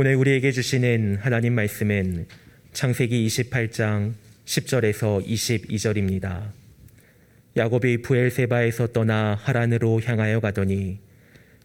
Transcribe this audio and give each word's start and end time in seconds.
오늘 0.00 0.14
우리에게 0.14 0.52
주시는 0.52 1.16
하나님 1.16 1.54
말씀은 1.54 2.28
창세기 2.72 3.26
28장 3.26 4.12
10절에서 4.44 5.26
22절입니다. 5.26 6.52
야곱이 7.56 8.02
부엘세바에서 8.02 8.92
떠나 8.92 9.34
하란으로 9.34 10.00
향하여 10.00 10.38
가더니 10.38 11.00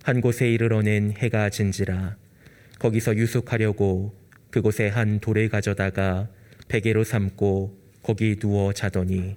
한 0.01 0.19
곳에 0.19 0.49
이르러는 0.49 1.13
해가 1.15 1.51
진지라 1.51 2.15
거기서 2.79 3.17
유숙하려고 3.17 4.15
그곳에 4.49 4.87
한 4.87 5.19
돌을 5.19 5.49
가져다가 5.49 6.27
베개로 6.69 7.03
삼고 7.03 7.77
거기 8.01 8.37
누워 8.39 8.73
자더니 8.73 9.35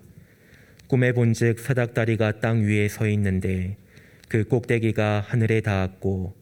꿈에 0.86 1.12
본즉 1.12 1.60
사닥다리가 1.60 2.40
땅 2.40 2.62
위에 2.62 2.88
서 2.88 3.06
있는데 3.08 3.76
그 4.30 4.44
꼭대기가 4.44 5.20
하늘에 5.20 5.60
닿았고 5.60 6.34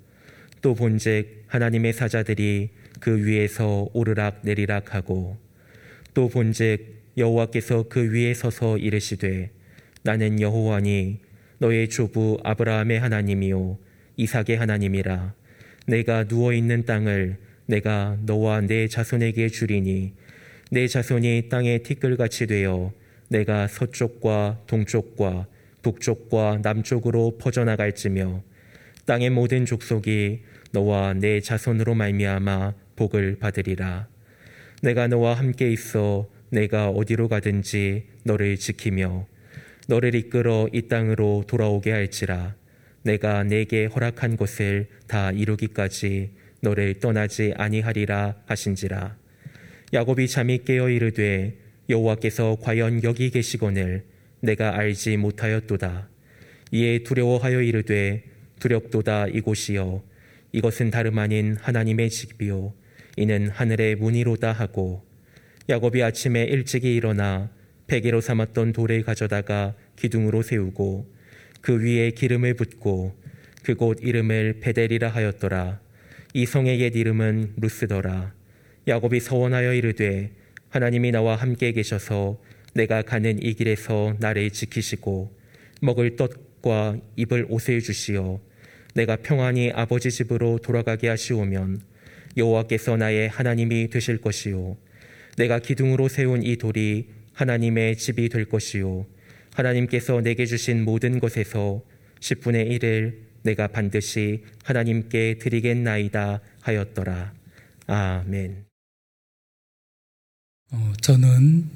또 0.63 0.75
본즉 0.77 1.44
하나님의 1.55 1.93
사자들이 1.93 2.71
그 2.99 3.25
위에서 3.25 3.89
오르락 3.93 4.41
내리락 4.43 4.93
하고 4.93 5.37
또 6.13 6.29
본즉 6.29 7.05
여호와께서 7.17 7.85
그 7.89 8.13
위에 8.13 8.35
서서 8.35 8.77
이르시되 8.77 9.53
나는 10.03 10.41
여호와니 10.41 11.21
너의 11.59 11.89
조부 11.91 12.39
아브라함의 12.43 12.99
하나님이요 12.99 13.79
이삭의 14.17 14.57
하나님이라. 14.59 15.33
내가 15.87 16.25
누워 16.25 16.53
있는 16.53 16.85
땅을 16.85 17.37
내가 17.67 18.19
너와 18.27 18.63
내 18.63 18.89
자손에게 18.89 19.49
주리니 19.49 20.13
내 20.73 20.89
자손이 20.89 21.51
땅의 21.51 21.85
티끌같이 21.85 22.49
되어 22.49 22.93
내가 23.29 23.69
서쪽과 23.69 24.63
동쪽과 24.67 25.47
북쪽과 25.83 26.61
남쪽으로 26.65 27.39
퍼져나갈지며 27.39 28.43
땅의 29.07 29.31
모든 29.31 29.67
족속이 29.67 30.41
너와 30.75 31.15
내 31.15 31.41
자손으로 31.41 31.95
말미암아 31.95 32.75
복을 32.97 33.39
받으리라. 33.39 34.09
내가 34.83 35.07
너와 35.07 35.35
함께 35.35 35.71
있어 35.71 36.29
내가 36.51 36.91
어디로 36.91 37.29
가든지 37.29 38.07
너를 38.25 38.57
지키며 38.57 39.27
너를 39.87 40.17
이끌어 40.17 40.69
이 40.73 40.89
땅으로 40.89 41.45
돌아오게 41.47 41.93
할지라. 41.93 42.57
내가 43.03 43.45
내게 43.45 43.85
허락한 43.85 44.37
것을 44.37 44.89
다 45.07 45.31
이루기까지 45.31 46.33
너를 46.61 46.99
떠나지 46.99 47.55
아니하리라 47.57 48.35
하신지라. 48.47 49.17
야곱이 49.93 50.27
잠이 50.27 50.65
깨어 50.65 50.89
이르되 50.89 51.57
여호와께서 51.89 52.57
과연 52.61 53.05
여기 53.05 53.31
계시거늘 53.31 54.03
내가 54.41 54.77
알지 54.77 55.19
못하였도다. 55.19 56.09
이에 56.73 57.05
두려워하여 57.05 57.63
이르되 57.63 58.25
두렵도다 58.59 59.29
이곳이여 59.29 60.14
이것은 60.55 60.93
다름 60.93 61.19
아닌 61.19 61.57
하나님의 61.61 62.11
집이요. 62.11 62.73
이는 63.17 63.49
하늘의 63.49 63.97
문이로다 63.97 64.53
하고 64.53 65.05
야곱이 65.69 66.01
아침에 66.01 66.45
일찍이 66.45 66.95
일어나 66.95 67.51
베개로 67.89 68.21
삼았던 68.21 68.73
돌을 68.73 69.03
가져다가 69.03 69.75
기둥으로 69.97 70.43
세우고 70.43 71.13
그 71.61 71.83
위에 71.83 72.13
기름을 72.13 72.55
붓고 72.55 73.21
그곳 73.65 73.99
이름을 74.01 74.61
베델이라 74.61 75.09
하였더라. 75.09 75.81
이 76.35 76.47
성의 76.47 76.81
옛 76.81 76.95
이름은 76.95 77.55
루스더라. 77.57 78.33
야곱이 78.87 79.19
서원하여 79.19 79.75
이르되 79.75 80.31
하나님이 80.69 81.11
나와 81.11 81.35
함께 81.35 81.73
계셔서 81.73 82.41
내가 82.75 83.03
가는 83.03 83.43
이 83.43 83.55
길에서 83.55 84.15
나를 84.21 84.51
지키시고 84.51 85.37
먹을 85.83 86.15
떡과 86.15 86.99
입을 87.17 87.47
옷을 87.49 87.81
주시어 87.81 88.39
내가 88.95 89.17
평안히 89.17 89.71
아버지 89.73 90.11
집으로 90.11 90.59
돌아가게 90.59 91.09
하시오면 91.09 91.81
여호와께서 92.37 92.97
나의 92.97 93.29
하나님이 93.29 93.91
되실 93.91 94.21
것이요 94.21 94.77
내가 95.37 95.59
기둥으로 95.59 96.09
세운 96.09 96.43
이 96.43 96.57
돌이 96.57 97.09
하나님의 97.33 97.97
집이 97.97 98.29
될 98.29 98.45
것이요 98.47 99.07
하나님께서 99.55 100.21
내게 100.21 100.47
주신 100.47 100.85
모든 100.85 101.21
것에서 101.21 101.83
10분의 102.21 102.79
1을 102.79 103.25
내가 103.43 103.69
반드시 103.69 104.43
하나님께 104.65 105.39
드리겠나이다 105.39 106.41
하였더라. 106.61 107.35
아멘. 107.87 108.65
어, 110.73 110.93
저는 111.03 111.69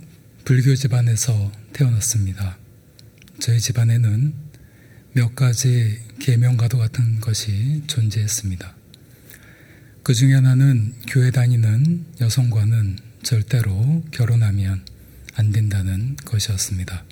불교 0.44 0.74
집안에서 0.74 1.52
태어났습니다. 1.74 2.58
저희 3.38 3.60
집안에는 3.60 4.47
몇 5.12 5.34
가지 5.34 5.98
계명과도 6.20 6.78
같은 6.78 7.20
것이 7.20 7.82
존재했습니다. 7.86 8.74
그 10.02 10.14
중에 10.14 10.34
하나는 10.34 10.94
교회 11.06 11.30
다니는 11.30 12.06
여성과는 12.20 12.98
절대로 13.22 14.04
결혼하면 14.10 14.84
안 15.34 15.52
된다는 15.52 16.16
것이었습니다. 16.24 17.04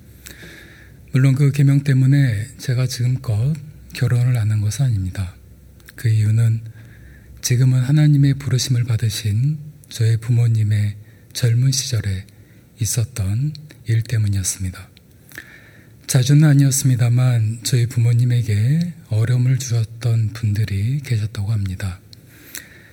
물론 1.12 1.34
그 1.34 1.52
계명 1.52 1.82
때문에 1.82 2.48
제가 2.58 2.86
지금껏 2.86 3.54
결혼을 3.94 4.36
안 4.36 4.50
한 4.50 4.60
것은 4.60 4.86
아닙니다. 4.86 5.34
그 5.94 6.08
이유는 6.08 6.60
지금은 7.40 7.80
하나님의 7.80 8.34
부르심을 8.34 8.84
받으신 8.84 9.58
저의 9.88 10.16
부모님의 10.18 10.96
젊은 11.32 11.72
시절에 11.72 12.26
있었던 12.80 13.54
일 13.86 14.02
때문이었습니다. 14.02 14.95
자주는 16.06 16.48
아니었습니다만 16.48 17.60
저희 17.64 17.86
부모님에게 17.86 18.92
어려움을 19.08 19.58
주었던 19.58 20.34
분들이 20.34 21.00
계셨다고 21.00 21.50
합니다. 21.50 21.98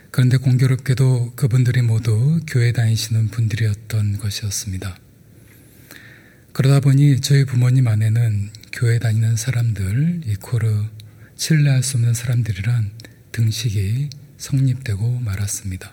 그런데 0.10 0.38
공교롭게도 0.38 1.34
그분들이 1.36 1.84
모두 1.84 2.40
교회 2.48 2.72
다니시는 2.72 3.28
분들이었던 3.28 4.18
것이었습니다. 4.18 4.98
그러다 6.54 6.80
보니 6.80 7.22
저희 7.22 7.46
부모님 7.46 7.88
안에는 7.88 8.50
교회 8.72 8.98
다니는 8.98 9.36
사람들, 9.36 10.22
이코르 10.26 10.86
신뢰할 11.36 11.84
수 11.84 11.98
없는 11.98 12.16
사람들이란 12.16 12.92
등식이 13.32 14.10
성립되고 14.38 15.20
말았습니다. 15.20 15.92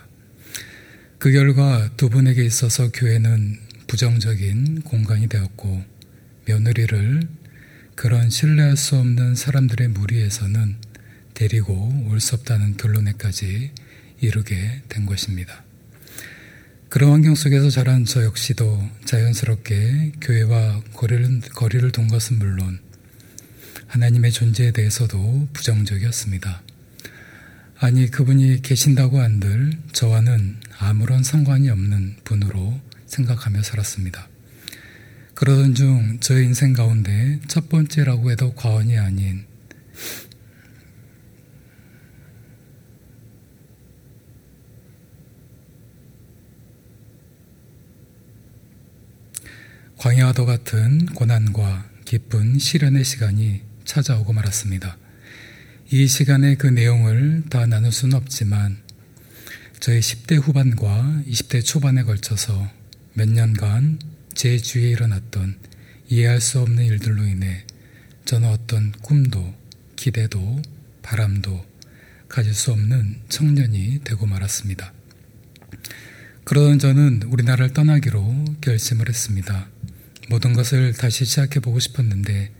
그 1.19 1.31
결과 1.31 1.87
두 1.97 2.09
분에게 2.09 2.43
있어서 2.43 2.89
교회는 2.91 3.59
부정적인 3.85 4.81
공간이 4.81 5.27
되었고 5.27 5.90
며느리를 6.51 7.21
그런 7.95 8.29
신뢰할 8.29 8.75
수 8.75 8.97
없는 8.97 9.35
사람들의 9.35 9.87
무리에서는 9.89 10.75
데리고 11.33 11.73
올 12.09 12.19
수 12.19 12.35
없다는 12.35 12.75
결론에까지 12.75 13.71
이르게 14.19 14.81
된 14.89 15.05
것입니다. 15.05 15.63
그런 16.89 17.11
환경 17.11 17.35
속에서 17.35 17.69
자란 17.69 18.03
저 18.03 18.23
역시도 18.23 18.83
자연스럽게 19.05 20.11
교회와 20.19 20.81
거리를, 20.93 21.39
거리를 21.55 21.89
둔 21.93 22.09
것은 22.09 22.37
물론 22.37 22.79
하나님의 23.87 24.31
존재에 24.33 24.71
대해서도 24.71 25.47
부정적이었습니다. 25.53 26.61
아니, 27.79 28.11
그분이 28.11 28.61
계신다고 28.61 29.19
한들 29.19 29.71
저와는 29.93 30.57
아무런 30.77 31.23
상관이 31.23 31.69
없는 31.69 32.17
분으로 32.25 32.79
생각하며 33.07 33.63
살았습니다. 33.63 34.27
그러던 35.41 35.73
중 35.73 36.19
저의 36.19 36.45
인생 36.45 36.71
가운데 36.71 37.39
첫 37.47 37.67
번째라고 37.67 38.29
해도 38.29 38.53
과언이 38.53 38.95
아닌 38.99 39.43
광야와도 49.97 50.45
같은 50.45 51.07
고난과 51.07 51.89
기쁜 52.05 52.59
시련의 52.59 53.03
시간이 53.03 53.61
찾아오고 53.83 54.33
말았습니다. 54.33 54.95
이 55.89 56.05
시간에 56.05 56.53
그 56.53 56.67
내용을 56.67 57.45
다 57.49 57.65
나눌 57.65 57.91
수는 57.91 58.15
없지만 58.15 58.77
저희 59.79 60.01
10대 60.01 60.39
후반과 60.39 61.23
20대 61.25 61.65
초반에 61.65 62.03
걸쳐서 62.03 62.69
몇 63.15 63.27
년간 63.27 64.20
제 64.33 64.57
주위에 64.57 64.89
일어났던 64.89 65.57
이해할 66.09 66.41
수 66.41 66.59
없는 66.59 66.85
일들로 66.85 67.23
인해 67.23 67.65
저는 68.25 68.49
어떤 68.49 68.91
꿈도 68.91 69.53
기대도 69.95 70.61
바람도 71.01 71.65
가질 72.27 72.53
수 72.53 72.71
없는 72.71 73.21
청년이 73.29 74.01
되고 74.03 74.25
말았습니다. 74.25 74.93
그러던 76.43 76.79
저는 76.79 77.23
우리나라를 77.23 77.73
떠나기로 77.73 78.45
결심을 78.61 79.09
했습니다. 79.09 79.69
모든 80.29 80.53
것을 80.53 80.93
다시 80.93 81.25
시작해 81.25 81.59
보고 81.59 81.79
싶었는데 81.79 82.51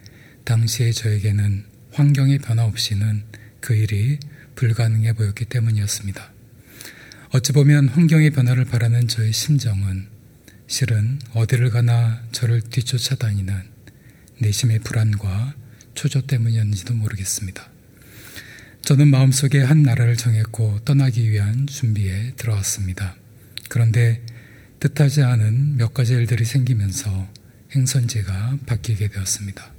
당시에 0.43 0.91
저에게는 0.91 1.65
환경의 1.93 2.39
변화 2.39 2.65
없이는 2.65 3.23
그 3.59 3.73
일이 3.73 4.19
불가능해 4.55 5.13
보였기 5.13 5.45
때문이었습니다. 5.45 6.31
어찌 7.29 7.53
보면 7.53 7.87
환경의 7.87 8.31
변화를 8.31 8.65
바라는 8.65 9.07
저의 9.07 9.31
심정은 9.31 10.07
실은 10.71 11.19
어디를 11.33 11.69
가나 11.69 12.23
저를 12.31 12.61
뒤쫓아다니는 12.61 13.53
내심의 14.39 14.79
불안과 14.79 15.53
초조 15.95 16.21
때문이었는지도 16.21 16.93
모르겠습니다. 16.93 17.69
저는 18.81 19.09
마음속에 19.09 19.61
한 19.61 19.83
나라를 19.83 20.15
정했고 20.15 20.79
떠나기 20.85 21.29
위한 21.29 21.67
준비에 21.67 22.35
들어왔습니다. 22.37 23.17
그런데 23.67 24.23
뜻하지 24.79 25.23
않은 25.23 25.75
몇 25.75 25.93
가지 25.93 26.13
일들이 26.13 26.45
생기면서 26.45 27.29
행선지가 27.75 28.59
바뀌게 28.65 29.09
되었습니다. 29.09 29.73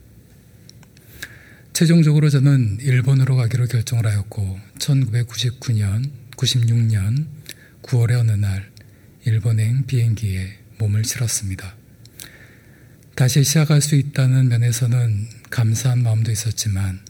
최종적으로 1.72 2.28
저는 2.28 2.80
일본으로 2.82 3.36
가기로 3.36 3.64
결정을 3.64 4.06
하였고 4.06 4.60
1999년, 4.78 6.10
96년 6.36 7.28
9월의 7.80 8.20
어느 8.20 8.32
날 8.32 8.70
일본행 9.24 9.86
비행기에 9.86 10.61
몸을 10.82 11.04
실었습니다. 11.04 11.76
다시 13.14 13.44
시작할 13.44 13.80
수 13.80 13.94
있다는 13.94 14.48
면에서는 14.48 15.28
감사한 15.50 16.02
마음도 16.02 16.32
있었지만 16.32 17.00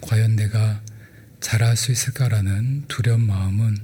과연 0.00 0.34
내가 0.34 0.82
잘할 1.40 1.76
수 1.76 1.92
있을까라는 1.92 2.86
두려운 2.88 3.20
마음은 3.20 3.78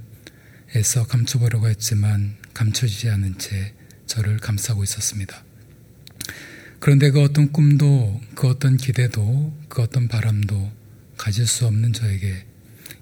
애써 0.75 1.05
감춰보려고 1.05 1.69
했지만 1.69 2.35
감춰지지 2.53 3.09
않은 3.09 3.37
채 3.37 3.73
저를 4.07 4.39
감싸고 4.39 4.83
있었습니다. 4.83 5.43
그런데 6.79 7.11
그 7.11 7.21
어떤 7.21 7.51
꿈도 7.51 8.19
그 8.35 8.47
어떤 8.47 8.75
기대도 8.77 9.57
그 9.69 9.81
어떤 9.81 10.07
바람도 10.07 10.71
가질 11.17 11.47
수 11.47 11.65
없는 11.65 11.93
저에게 11.93 12.45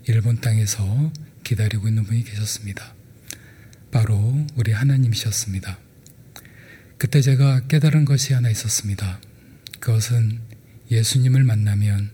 일본 0.06 0.40
땅에서 0.40 1.12
기다리고 1.44 1.88
있는 1.88 2.04
분이 2.04 2.24
계셨습니다. 2.24 2.94
바로 3.92 4.46
우리 4.56 4.72
하나님이셨습니다. 4.72 5.87
그때 6.98 7.22
제가 7.22 7.68
깨달은 7.68 8.06
것이 8.06 8.34
하나 8.34 8.50
있었습니다. 8.50 9.22
그것은 9.80 10.40
예수님을 10.90 11.44
만나면 11.44 12.10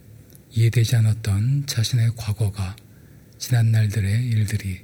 이해되지 0.52 0.98
않았던 0.98 1.68
자신의 1.68 2.12
과거가 2.18 2.76
지난 3.38 3.72
날들의 3.72 4.26
일들이 4.28 4.82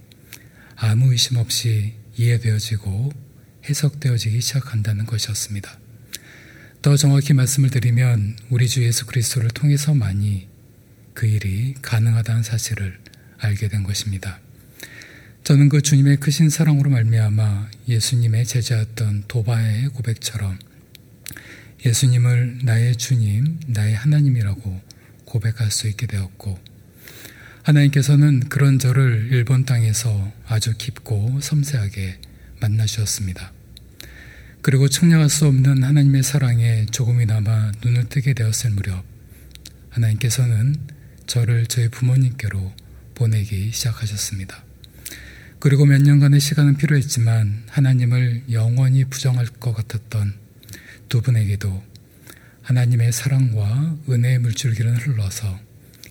아무 0.77 1.11
의심 1.11 1.35
없이 1.35 1.95
이해되어지고 2.15 3.11
해석되어지기 3.67 4.39
시작한다는 4.39 5.05
것이었습니다. 5.05 5.77
더 6.81 6.95
정확히 6.95 7.33
말씀을 7.33 7.69
드리면 7.69 8.37
우리 8.49 8.69
주 8.69 8.81
예수 8.83 9.05
그리스도를 9.05 9.49
통해서만이 9.49 10.47
그 11.13 11.27
일이 11.27 11.75
가능하다는 11.81 12.43
사실을 12.43 12.97
알게 13.37 13.67
된 13.67 13.83
것입니다. 13.83 14.39
저는 15.43 15.69
그 15.69 15.81
주님의 15.81 16.17
크신 16.17 16.49
사랑으로 16.49 16.89
말미암아 16.91 17.71
예수님의 17.87 18.45
제자였던 18.45 19.23
도바의 19.27 19.89
고백처럼 19.89 20.59
예수님을 21.85 22.59
나의 22.63 22.95
주님, 22.97 23.59
나의 23.67 23.95
하나님이라고 23.95 24.81
고백할 25.25 25.71
수 25.71 25.87
있게 25.87 26.07
되었고 26.07 26.59
하나님께서는 27.63 28.41
그런 28.49 28.79
저를 28.79 29.29
일본 29.31 29.65
땅에서 29.65 30.31
아주 30.47 30.73
깊고 30.77 31.39
섬세하게 31.41 32.19
만나 32.59 32.85
주셨습니다. 32.85 33.51
그리고 34.61 34.87
측량할 34.87 35.29
수 35.29 35.45
없는 35.45 35.83
하나님의 35.83 36.21
사랑에 36.23 36.85
조금이나마 36.87 37.71
눈을 37.83 38.09
뜨게 38.09 38.33
되었을 38.33 38.71
무렵 38.71 39.03
하나님께서는 39.89 40.75
저를 41.27 41.65
저희 41.67 41.87
부모님께로 41.89 42.73
보내기 43.15 43.71
시작하셨습니다. 43.71 44.68
그리고 45.59 45.85
몇 45.85 46.01
년간의 46.01 46.39
시간은 46.39 46.77
필요했지만 46.77 47.63
하나님을 47.67 48.43
영원히 48.51 49.03
부정할 49.03 49.45
것 49.45 49.73
같았던 49.73 50.33
두 51.09 51.21
분에게도 51.21 51.83
하나님의 52.61 53.11
사랑과 53.11 53.97
은혜의 54.07 54.39
물줄기는 54.39 54.95
흘러서 54.95 55.59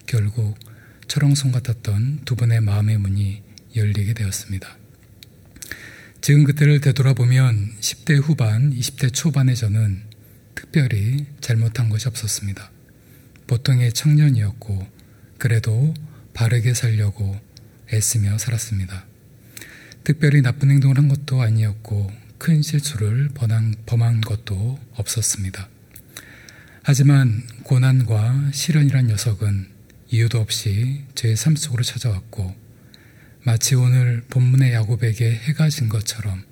결국 0.05 0.59
철옹성 1.06 1.53
같았던 1.53 2.21
두 2.27 2.37
분의 2.37 2.61
마음의 2.61 2.99
문이 2.99 3.43
열리게 3.75 4.12
되었습니다. 4.12 4.77
지금 6.21 6.45
그때를 6.45 6.83
되돌아보면 6.83 7.77
10대 7.81 8.21
후반, 8.21 8.75
20대 8.75 9.15
초반의 9.15 9.56
저는 9.56 10.03
특별히 10.55 11.25
잘못한 11.41 11.89
것이 11.89 12.06
없었습니다. 12.09 12.71
보통의 13.47 13.95
청년이었고, 13.95 14.87
그래도 15.39 15.95
바르게 16.35 16.75
살려고 16.75 17.41
애쓰며 17.91 18.37
살았습니다. 18.37 19.08
특별히 20.09 20.41
나쁜 20.41 20.71
행동을 20.71 20.97
한 20.97 21.07
것도 21.07 21.43
아니었고, 21.43 22.11
큰 22.39 22.63
실수를 22.63 23.29
범한 23.35 24.23
것도 24.23 24.79
없었습니다. 24.95 25.69
하지만 26.83 27.43
고난과 27.65 28.53
시련이란 28.55 29.09
녀석은 29.09 29.69
이유도 30.09 30.41
없이 30.41 31.05
제 31.15 31.35
삶 31.35 31.57
속으로 31.57 31.83
찾아왔고, 31.83 32.57
마치 33.43 33.75
오늘 33.75 34.25
본문의 34.31 34.73
야곱에게 34.73 35.31
해가 35.31 35.69
진 35.69 35.91
것처럼 35.91 36.43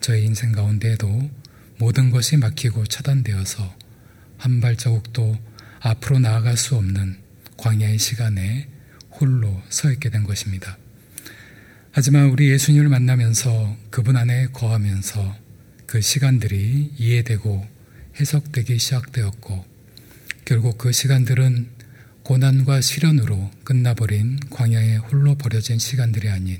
저의 0.00 0.24
인생 0.24 0.52
가운데에도 0.52 1.30
모든 1.76 2.08
것이 2.08 2.38
막히고 2.38 2.86
차단되어서 2.86 3.76
한 4.38 4.62
발자국도 4.62 5.36
앞으로 5.80 6.20
나아갈 6.20 6.56
수 6.56 6.74
없는 6.76 7.18
광야의 7.58 7.98
시간에 7.98 8.66
홀로 9.10 9.62
서 9.68 9.92
있게 9.92 10.08
된 10.08 10.24
것입니다. 10.24 10.78
하지만 12.00 12.26
우리 12.26 12.48
예수님을 12.50 12.88
만나면서 12.88 13.76
그분 13.90 14.16
안에 14.16 14.46
거하면서 14.52 15.36
그 15.84 16.00
시간들이 16.00 16.92
이해되고 16.96 17.66
해석되기 18.20 18.78
시작되었고 18.78 19.64
결국 20.44 20.78
그 20.78 20.92
시간들은 20.92 21.66
고난과 22.22 22.82
시련으로 22.82 23.50
끝나버린 23.64 24.38
광야에 24.48 24.98
홀로 24.98 25.34
버려진 25.34 25.80
시간들이 25.80 26.28
아닌 26.28 26.58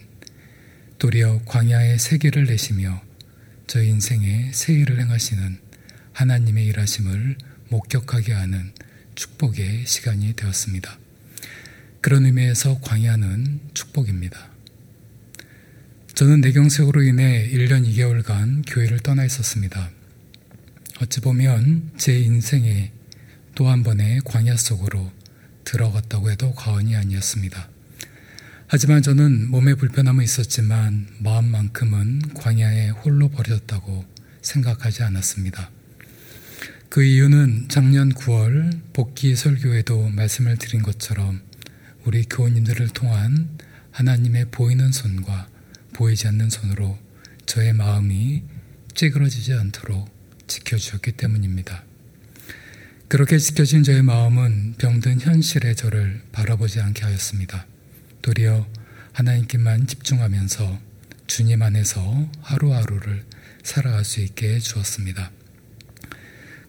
도리어 0.99 1.43
광야의 1.44 2.00
세계를 2.00 2.46
내시며 2.46 3.00
저 3.69 3.81
인생에 3.81 4.50
새 4.52 4.73
일을 4.73 4.99
행하시는 4.99 5.61
하나님의 6.14 6.67
일하심을 6.67 7.37
목격하게 7.69 8.32
하는 8.32 8.73
축복의 9.14 9.87
시간이 9.87 10.32
되었습니다. 10.32 10.99
그런 12.00 12.26
의미에서 12.26 12.81
광야는 12.81 13.61
축복입니다. 13.73 14.57
저는 16.19 16.41
내경색으로 16.41 17.05
인해 17.05 17.49
1년 17.49 17.88
2개월간 17.88 18.65
교회를 18.67 18.99
떠나 18.99 19.25
있었습니다. 19.25 19.88
어찌 21.00 21.20
보면 21.20 21.93
제 21.97 22.19
인생의 22.19 22.91
또 23.55 23.69
한 23.69 23.85
번의 23.85 24.23
광야 24.25 24.56
속으로 24.56 25.12
들어갔다고 25.62 26.32
해도 26.32 26.53
과언이 26.55 26.97
아니었습니다. 26.97 27.69
하지만 28.67 29.00
저는 29.00 29.49
몸에 29.49 29.75
불편함은 29.75 30.25
있었지만 30.25 31.06
마음만큼은 31.20 32.34
광야에 32.34 32.89
홀로 32.89 33.29
버렸다고 33.29 34.05
생각하지 34.43 35.05
않았습니다. 35.05 35.70
그 36.89 37.05
이유는 37.05 37.67
작년 37.69 38.13
9월 38.13 38.81
복귀 38.93 39.37
설교에도 39.37 40.08
말씀을 40.08 40.56
드린 40.56 40.82
것처럼 40.82 41.43
우리 42.05 42.25
교우님들을 42.25 42.89
통한 42.89 43.56
하나님의 43.93 44.46
보이는 44.51 44.91
손과 44.91 45.46
보이지 45.98 46.28
않는 46.28 46.48
손으로 46.48 46.96
저의 47.44 47.72
마음이 47.72 48.44
찌그러지지 48.94 49.52
않도록 49.55 50.08
지켜주셨기 50.46 51.12
때문입니다. 51.12 51.82
그렇게 53.08 53.36
지켜진 53.38 53.82
저의 53.82 54.05
마음은 54.05 54.74
병든 54.78 55.20
현실의 55.20 55.74
저를 55.74 56.22
바라보지 56.31 56.81
않게 56.81 57.02
하였습니다. 57.02 57.67
도리어 58.22 58.69
하나님께만 59.12 59.88
집중하면서 59.88 60.78
주님 61.26 61.62
안에서 61.62 62.31
하루하루를 62.43 63.24
살아갈 63.64 64.05
수 64.05 64.20
있게 64.20 64.55
해 64.55 64.58
주었습니다. 64.60 65.32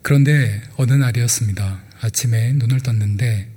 그런데 0.02 0.64
어느 0.76 0.94
날이었습니다. 0.94 1.84
아침에 2.02 2.54
눈을 2.54 2.80
떴는데 2.80 3.48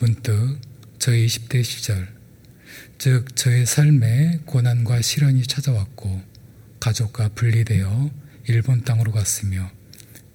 문득 0.00 0.60
저의 0.98 1.26
20대 1.26 1.64
시절, 1.64 2.13
즉 2.98 3.36
저의 3.36 3.66
삶에 3.66 4.40
고난과 4.46 5.02
시련이 5.02 5.46
찾아왔고 5.46 6.22
가족과 6.80 7.30
분리되어 7.30 8.10
일본 8.48 8.82
땅으로 8.84 9.12
갔으며 9.12 9.70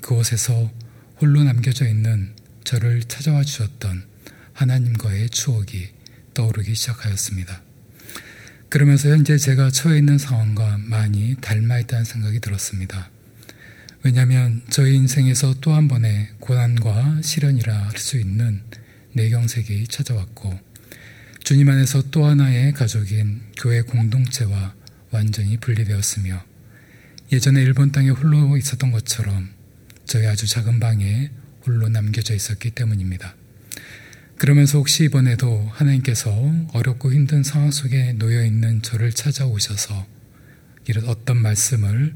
그곳에서 0.01 0.71
홀로 1.19 1.43
남겨져 1.43 1.87
있는 1.87 2.33
저를 2.63 3.03
찾아와 3.03 3.43
주셨던 3.43 4.03
하나님과의 4.53 5.29
추억이 5.29 5.89
떠오르기 6.33 6.75
시작하였습니다. 6.75 7.61
그러면서 8.69 9.09
현재 9.09 9.37
제가 9.37 9.71
처해 9.71 9.97
있는 9.97 10.17
상황과 10.17 10.77
많이 10.79 11.35
닮아 11.41 11.79
있다는 11.79 12.05
생각이 12.05 12.39
들었습니다. 12.39 13.09
왜냐하면 14.03 14.61
저희 14.69 14.95
인생에서 14.95 15.55
또 15.59 15.73
한 15.73 15.87
번의 15.87 16.29
고난과 16.39 17.21
시련이라 17.23 17.75
할 17.89 17.97
수 17.97 18.17
있는 18.17 18.61
내경색이 19.13 19.87
찾아왔고 19.87 20.68
주님 21.49 21.67
안에서 21.67 22.03
또 22.11 22.25
하나의 22.25 22.73
가족인 22.73 23.41
교회 23.57 23.81
공동체와 23.81 24.75
완전히 25.09 25.57
분리되었으며 25.57 26.45
예전에 27.31 27.63
일본 27.63 27.91
땅에 27.91 28.09
홀로 28.09 28.55
있었던 28.55 28.91
것처럼 28.91 29.49
저희 30.05 30.27
아주 30.27 30.45
작은 30.45 30.79
방에 30.79 31.31
홀로 31.65 31.89
남겨져 31.89 32.35
있었기 32.35 32.69
때문입니다. 32.69 33.33
그러면서 34.37 34.77
혹시 34.77 35.05
이번에도 35.05 35.67
하나님께서 35.71 36.29
어렵고 36.71 37.11
힘든 37.11 37.41
상황 37.41 37.71
속에 37.71 38.13
놓여 38.13 38.45
있는 38.45 38.83
저를 38.83 39.11
찾아오셔서 39.11 40.05
이런 40.85 41.05
어떤 41.05 41.41
말씀을 41.41 42.13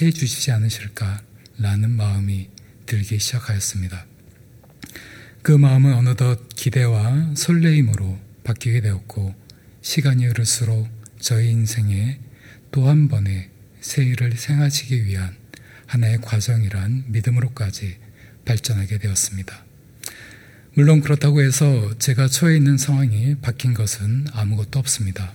해 0.00 0.10
주시지 0.10 0.50
않으실까라는 0.50 1.90
마음이 1.90 2.48
들기 2.86 3.18
시작하였습니다. 3.18 4.06
그 5.42 5.52
마음은 5.52 5.92
어느덧 5.92 6.48
기대와 6.56 7.34
설레임으로 7.36 8.31
바뀌게 8.44 8.80
되었고 8.80 9.34
시간이 9.82 10.26
흐를수록 10.26 10.88
저희 11.20 11.50
인생에 11.50 12.18
또 12.70 12.88
한 12.88 13.08
번의 13.08 13.50
새일을 13.80 14.32
생하시기 14.36 15.04
위한 15.04 15.36
하나의 15.86 16.20
과정이란 16.22 17.04
믿음으로까지 17.08 17.98
발전하게 18.44 18.98
되었습니다. 18.98 19.64
물론 20.74 21.02
그렇다고 21.02 21.42
해서 21.42 21.96
제가 21.98 22.28
처해 22.28 22.56
있는 22.56 22.78
상황이 22.78 23.34
바뀐 23.42 23.74
것은 23.74 24.26
아무것도 24.32 24.78
없습니다. 24.78 25.34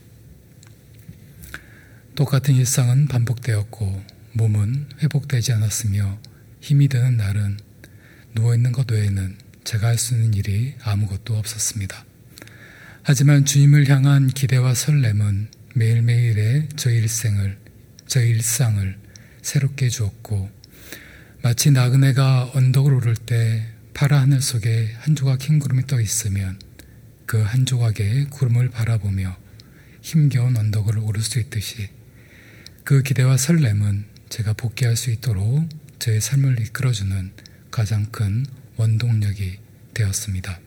똑같은 2.15 2.55
일상은 2.55 3.07
반복되었고 3.07 4.03
몸은 4.33 4.89
회복되지 5.03 5.53
않았으며 5.53 6.19
힘이 6.61 6.87
드는 6.87 7.17
날은 7.17 7.59
누워있는 8.33 8.71
것 8.71 8.89
외에는 8.91 9.37
제가 9.63 9.87
할 9.87 9.97
수 9.97 10.15
있는 10.15 10.33
일이 10.33 10.73
아무것도 10.81 11.37
없었습니다. 11.37 12.06
하지만 13.09 13.45
주님을 13.45 13.87
향한 13.87 14.27
기대와 14.27 14.73
설렘은 14.73 15.47
매일매일의 15.75 16.67
저 16.75 16.91
일생을, 16.91 17.57
저 18.05 18.21
일상을 18.21 18.97
새롭게 19.41 19.87
주었고 19.87 20.51
마치 21.41 21.71
나그네가 21.71 22.51
언덕을 22.53 22.93
오를 22.93 23.15
때 23.15 23.65
파라 23.93 24.19
하늘 24.19 24.41
속에 24.41 24.93
한 24.99 25.15
조각 25.15 25.41
흰 25.41 25.57
구름이 25.57 25.87
떠 25.87 26.01
있으면 26.01 26.59
그 27.25 27.41
한 27.41 27.65
조각의 27.65 28.25
구름을 28.25 28.71
바라보며 28.71 29.37
힘겨운 30.01 30.57
언덕을 30.57 30.97
오를 30.99 31.21
수 31.21 31.39
있듯이 31.39 31.87
그 32.83 33.03
기대와 33.03 33.37
설렘은 33.37 34.03
제가 34.27 34.51
복귀할 34.51 34.97
수 34.97 35.11
있도록 35.11 35.69
저의 35.99 36.19
삶을 36.19 36.59
이끌어주는 36.59 37.31
가장 37.71 38.07
큰 38.07 38.45
원동력이 38.75 39.59
되었습니다. 39.93 40.59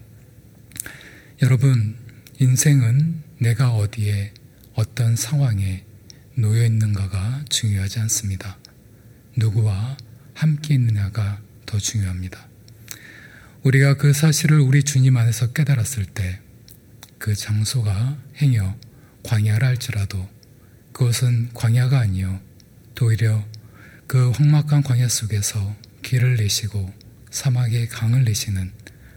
여러분, 1.43 1.97
인생은 2.41 3.23
내가 3.39 3.75
어디에 3.75 4.35
어떤 4.75 5.15
상황에 5.15 5.85
놓여 6.35 6.65
있는가가 6.65 7.45
중요하지 7.49 8.01
않습니다. 8.01 8.59
누구와 9.37 9.97
함께 10.35 10.75
있느냐가 10.75 11.41
더 11.67 11.79
중요합니다. 11.79 12.49
우리가 13.63 13.95
그 13.95 14.13
사실을 14.13 14.59
우리 14.61 14.83
주님 14.83 15.17
안에서 15.17 15.53
깨달았을 15.53 16.07
때 16.07 16.41
그 17.21 17.35
장소가 17.35 18.17
행여 18.39 18.75
광야라 19.25 19.69
할지라도 19.69 20.27
그것은 20.95 21.51
광야가 21.53 22.01
아니요 22.01 22.41
도리려 22.95 23.47
그 24.07 24.31
험막한 24.31 24.83
광야 24.83 25.07
속에서 25.07 25.77
길을 26.03 26.39
내시고 26.39 26.91
사막에 27.31 27.87
강을 27.89 28.25
내시는 28.25 28.73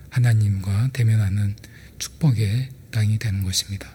하나님과 0.09 0.89
대면하는 0.91 1.55
축복의 1.97 2.71
땅이 2.93 3.17
되는 3.19 3.43
것입니다. 3.43 3.89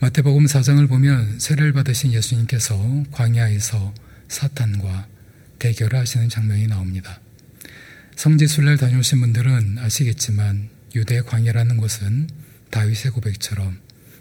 마태복음 0.00 0.46
4장을 0.46 0.88
보면 0.88 1.38
세례를 1.38 1.72
받으신 1.72 2.12
예수님께서 2.12 3.04
광야에서 3.12 3.94
사탄과 4.28 5.06
대결하시는 5.58 6.28
장면이 6.28 6.66
나옵니다. 6.66 7.20
성지 8.16 8.46
순례를 8.46 8.78
다녀오신 8.78 9.20
분들은 9.20 9.78
아시겠지만 9.78 10.68
유대 10.94 11.20
광야라는 11.20 11.76
곳은 11.76 12.28
다윗의 12.70 13.12
고백처럼 13.12 13.78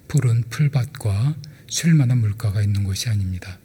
푸른 0.08 0.43
풀밭과 0.50 1.36
쉴 1.67 1.93
만한 1.96 2.20
물가가 2.20 2.62
있는 2.62 2.84
곳이 2.84 3.10
아닙니다. 3.10 3.58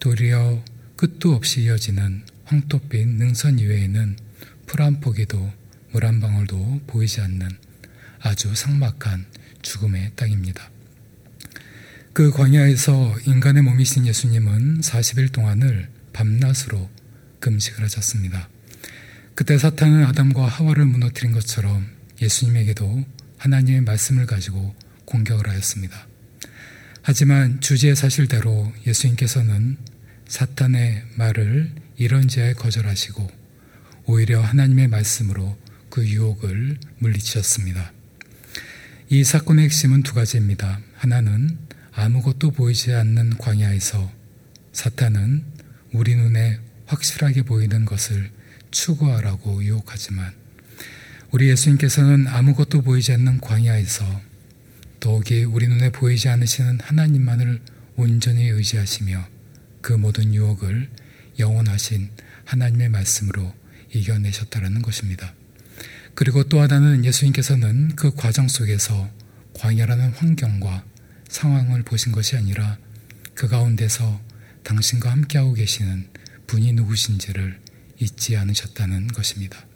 도리어 0.00 0.64
끝도 0.96 1.34
없이 1.34 1.62
이어지는 1.62 2.22
황토빛 2.44 3.08
능선 3.08 3.58
이외에는 3.58 4.16
풀 4.66 4.82
한 4.82 5.00
포기도 5.00 5.52
물 5.92 6.04
한 6.04 6.20
방울도 6.20 6.82
보이지 6.86 7.20
않는 7.20 7.48
아주 8.22 8.54
삭막한 8.54 9.26
죽음의 9.62 10.12
땅입니다. 10.16 10.70
그 12.12 12.30
광야에서 12.30 13.16
인간의 13.26 13.62
몸이신 13.62 14.06
예수님은 14.06 14.80
40일 14.80 15.32
동안을 15.32 15.88
밤낮으로 16.12 16.90
금식을 17.40 17.82
하셨습니다. 17.84 18.48
그때 19.34 19.56
사탄은 19.58 20.04
아담과 20.06 20.46
하와를 20.46 20.84
무너뜨린 20.84 21.32
것처럼 21.32 21.86
예수님에게도 22.20 23.04
하나님의 23.38 23.80
말씀을 23.82 24.26
가지고 24.26 24.74
공격을 25.06 25.48
하였습니다. 25.48 26.06
하지만 27.02 27.60
주제의 27.60 27.96
사실대로 27.96 28.72
예수님께서는 28.86 29.78
사탄의 30.28 31.04
말을 31.16 31.72
이런지하에 31.96 32.52
거절하시고 32.54 33.28
오히려 34.04 34.40
하나님의 34.40 34.88
말씀으로 34.88 35.58
그 35.90 36.06
유혹을 36.06 36.78
물리치셨습니다. 36.98 37.92
이 39.14 39.24
사건의 39.24 39.66
핵심은 39.66 40.04
두 40.04 40.14
가지입니다. 40.14 40.80
하나는 40.94 41.58
아무것도 41.92 42.52
보이지 42.52 42.94
않는 42.94 43.36
광야에서 43.36 44.10
사탄은 44.72 45.44
우리 45.92 46.16
눈에 46.16 46.58
확실하게 46.86 47.42
보이는 47.42 47.84
것을 47.84 48.30
추구하라고 48.70 49.62
유혹하지만 49.64 50.32
우리 51.30 51.50
예수님께서는 51.50 52.26
아무것도 52.26 52.80
보이지 52.80 53.12
않는 53.12 53.42
광야에서 53.42 54.22
더욱이 54.98 55.44
우리 55.44 55.68
눈에 55.68 55.90
보이지 55.90 56.30
않으시는 56.30 56.80
하나님만을 56.80 57.60
온전히 57.96 58.48
의지하시며 58.48 59.28
그 59.82 59.92
모든 59.92 60.32
유혹을 60.32 60.88
영원하신 61.38 62.08
하나님의 62.46 62.88
말씀으로 62.88 63.52
이겨내셨다라는 63.92 64.80
것입니다. 64.80 65.34
그리고 66.14 66.44
또 66.44 66.60
하나는 66.60 67.04
예수님께서는 67.04 67.96
그 67.96 68.14
과정 68.14 68.48
속에서 68.48 69.08
광야라는 69.54 70.10
환경과 70.10 70.84
상황을 71.28 71.82
보신 71.82 72.12
것이 72.12 72.36
아니라 72.36 72.78
그 73.34 73.48
가운데서 73.48 74.20
당신과 74.62 75.10
함께하고 75.10 75.54
계시는 75.54 76.08
분이 76.46 76.72
누구신지를 76.74 77.58
잊지 77.98 78.36
않으셨다는 78.36 79.08
것입니다. 79.08 79.66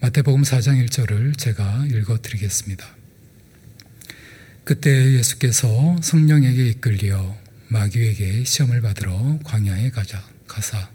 마태복음 0.00 0.42
4장 0.42 0.84
1절을 0.86 1.36
제가 1.36 1.86
읽어 1.86 2.22
드리겠습니다. 2.22 2.86
그때 4.64 5.12
예수께서 5.12 5.96
성령에게 6.00 6.68
이끌려 6.68 7.36
마귀에게 7.68 8.44
시험을 8.44 8.80
받으러 8.80 9.38
광야에 9.44 9.90
가자 9.90 10.22
가사 10.46 10.90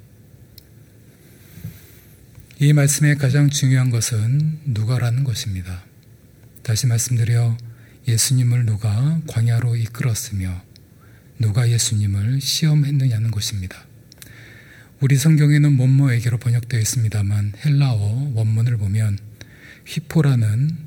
이 2.58 2.72
말씀의 2.72 3.18
가장 3.18 3.50
중요한 3.50 3.90
것은 3.90 4.60
누가라는 4.64 5.26
것입니다. 5.26 5.84
다시 6.64 6.88
말씀드려 6.88 7.58
예수님을 8.08 8.66
누가 8.66 9.20
광야로 9.28 9.76
이끌었으며 9.76 10.64
누가 11.38 11.70
예수님을 11.70 12.40
시험했느냐는 12.40 13.30
것입니다. 13.32 13.86
우리 15.02 15.18
성경에는 15.18 15.74
뭐뭐에게로 15.74 16.38
번역되어 16.38 16.80
있습니다만 16.80 17.56
헬라어 17.66 18.32
원문을 18.36 18.78
보면 18.78 19.20
휘포라는 19.86 20.78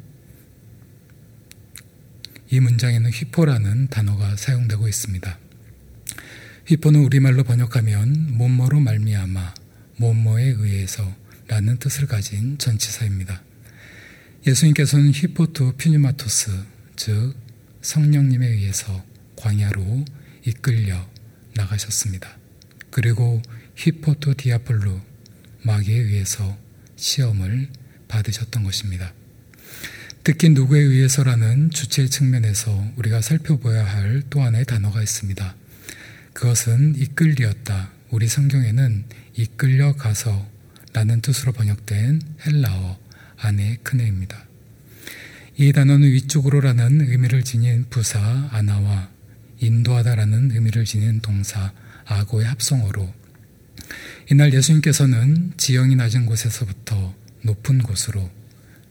이 2.49 2.61
문장에는 2.61 3.11
휘포라는 3.11 3.89
단어가 3.89 4.37
사용되고 4.37 4.89
있습니다. 4.89 5.39
휘포는 6.67 7.01
우리말로 7.01 7.45
번역하면 7.45 8.39
뭐뭐로 8.39 8.81
말미암아 8.81 9.55
뭐뭐에 9.99 10.45
의해서 10.45 11.15
라는 11.49 11.78
뜻을 11.78 12.07
가진 12.07 12.59
전치사입니다. 12.59 13.43
예수님께서는 14.47 15.11
휘포투 15.11 15.75
퓨니마토스 15.78 16.50
즉 16.97 17.35
성령님에 17.83 18.47
의해서 18.47 19.05
광야로 19.37 20.05
이끌려 20.45 21.09
나가셨습니다. 21.55 22.37
그리고 22.90 23.43
히포토 23.76 24.35
디아폴로 24.35 25.00
마귀에 25.62 25.97
의해서 25.97 26.57
시험을 26.97 27.69
받으셨던 28.09 28.62
것입니다. 28.64 29.12
특히 30.25 30.50
누구에 30.50 30.81
의해서라는 30.81 31.71
주체 31.71 32.07
측면에서 32.07 32.93
우리가 32.97 33.23
살펴봐야 33.23 33.85
할 33.85 34.23
또 34.31 34.43
하나의 34.43 34.64
단어가 34.67 35.02
있습니다. 35.02 35.55
그것은 36.35 36.97
이끌리었다. 36.97 37.90
우리 38.11 38.28
성경에는 38.28 39.05
이끌려 39.35 39.95
가서 39.97 40.47
라는 40.92 41.21
뜻으로 41.21 41.52
번역된 41.52 42.21
헬라어 42.47 42.99
아네 43.37 43.78
크네입니다. 43.83 44.47
이 45.57 45.73
단어는 45.73 46.09
위쪽으로라는 46.09 47.00
의미를 47.09 47.42
지닌 47.45 47.87
부사 47.90 48.49
아나와 48.52 49.11
인도하다라는 49.61 50.52
의미를 50.52 50.85
지닌 50.85 51.21
동사 51.21 51.73
아고의 52.04 52.47
합성어로 52.47 53.12
이날 54.30 54.52
예수님께서는 54.54 55.54
지형이 55.57 55.97
낮은 55.97 56.26
곳에서부터 56.26 57.14
높은 57.42 57.83
곳으로 57.83 58.30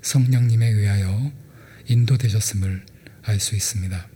성령님에 0.01 0.67
의하여 0.67 1.31
인도되셨음을 1.87 2.85
알 3.23 3.39
수 3.39 3.55
있습니다. 3.55 4.07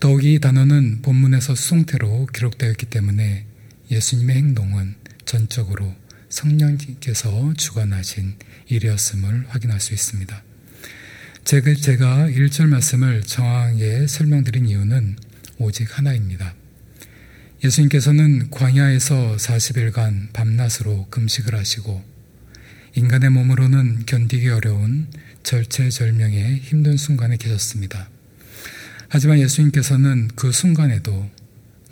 더욱이 0.00 0.38
단어는 0.40 1.02
본문에서 1.02 1.54
수송태로 1.54 2.26
기록되어 2.26 2.70
있기 2.72 2.86
때문에 2.86 3.46
예수님의 3.90 4.36
행동은 4.36 4.96
전적으로 5.24 5.94
성령님께서 6.34 7.54
주관하신 7.56 8.34
일이었음을 8.66 9.46
확인할 9.48 9.80
수 9.80 9.94
있습니다. 9.94 10.42
제가 11.44 12.28
1절 12.28 12.66
말씀을 12.66 13.22
정확하게 13.22 14.06
설명드린 14.08 14.66
이유는 14.66 15.16
오직 15.58 15.96
하나입니다. 15.96 16.54
예수님께서는 17.62 18.50
광야에서 18.50 19.36
40일간 19.36 20.32
밤낮으로 20.32 21.06
금식을 21.10 21.54
하시고 21.54 22.02
인간의 22.96 23.30
몸으로는 23.30 24.04
견디기 24.06 24.48
어려운 24.48 25.06
절체절명의 25.44 26.56
힘든 26.58 26.96
순간에 26.96 27.36
계셨습니다. 27.36 28.08
하지만 29.08 29.38
예수님께서는 29.38 30.28
그 30.34 30.50
순간에도 30.50 31.30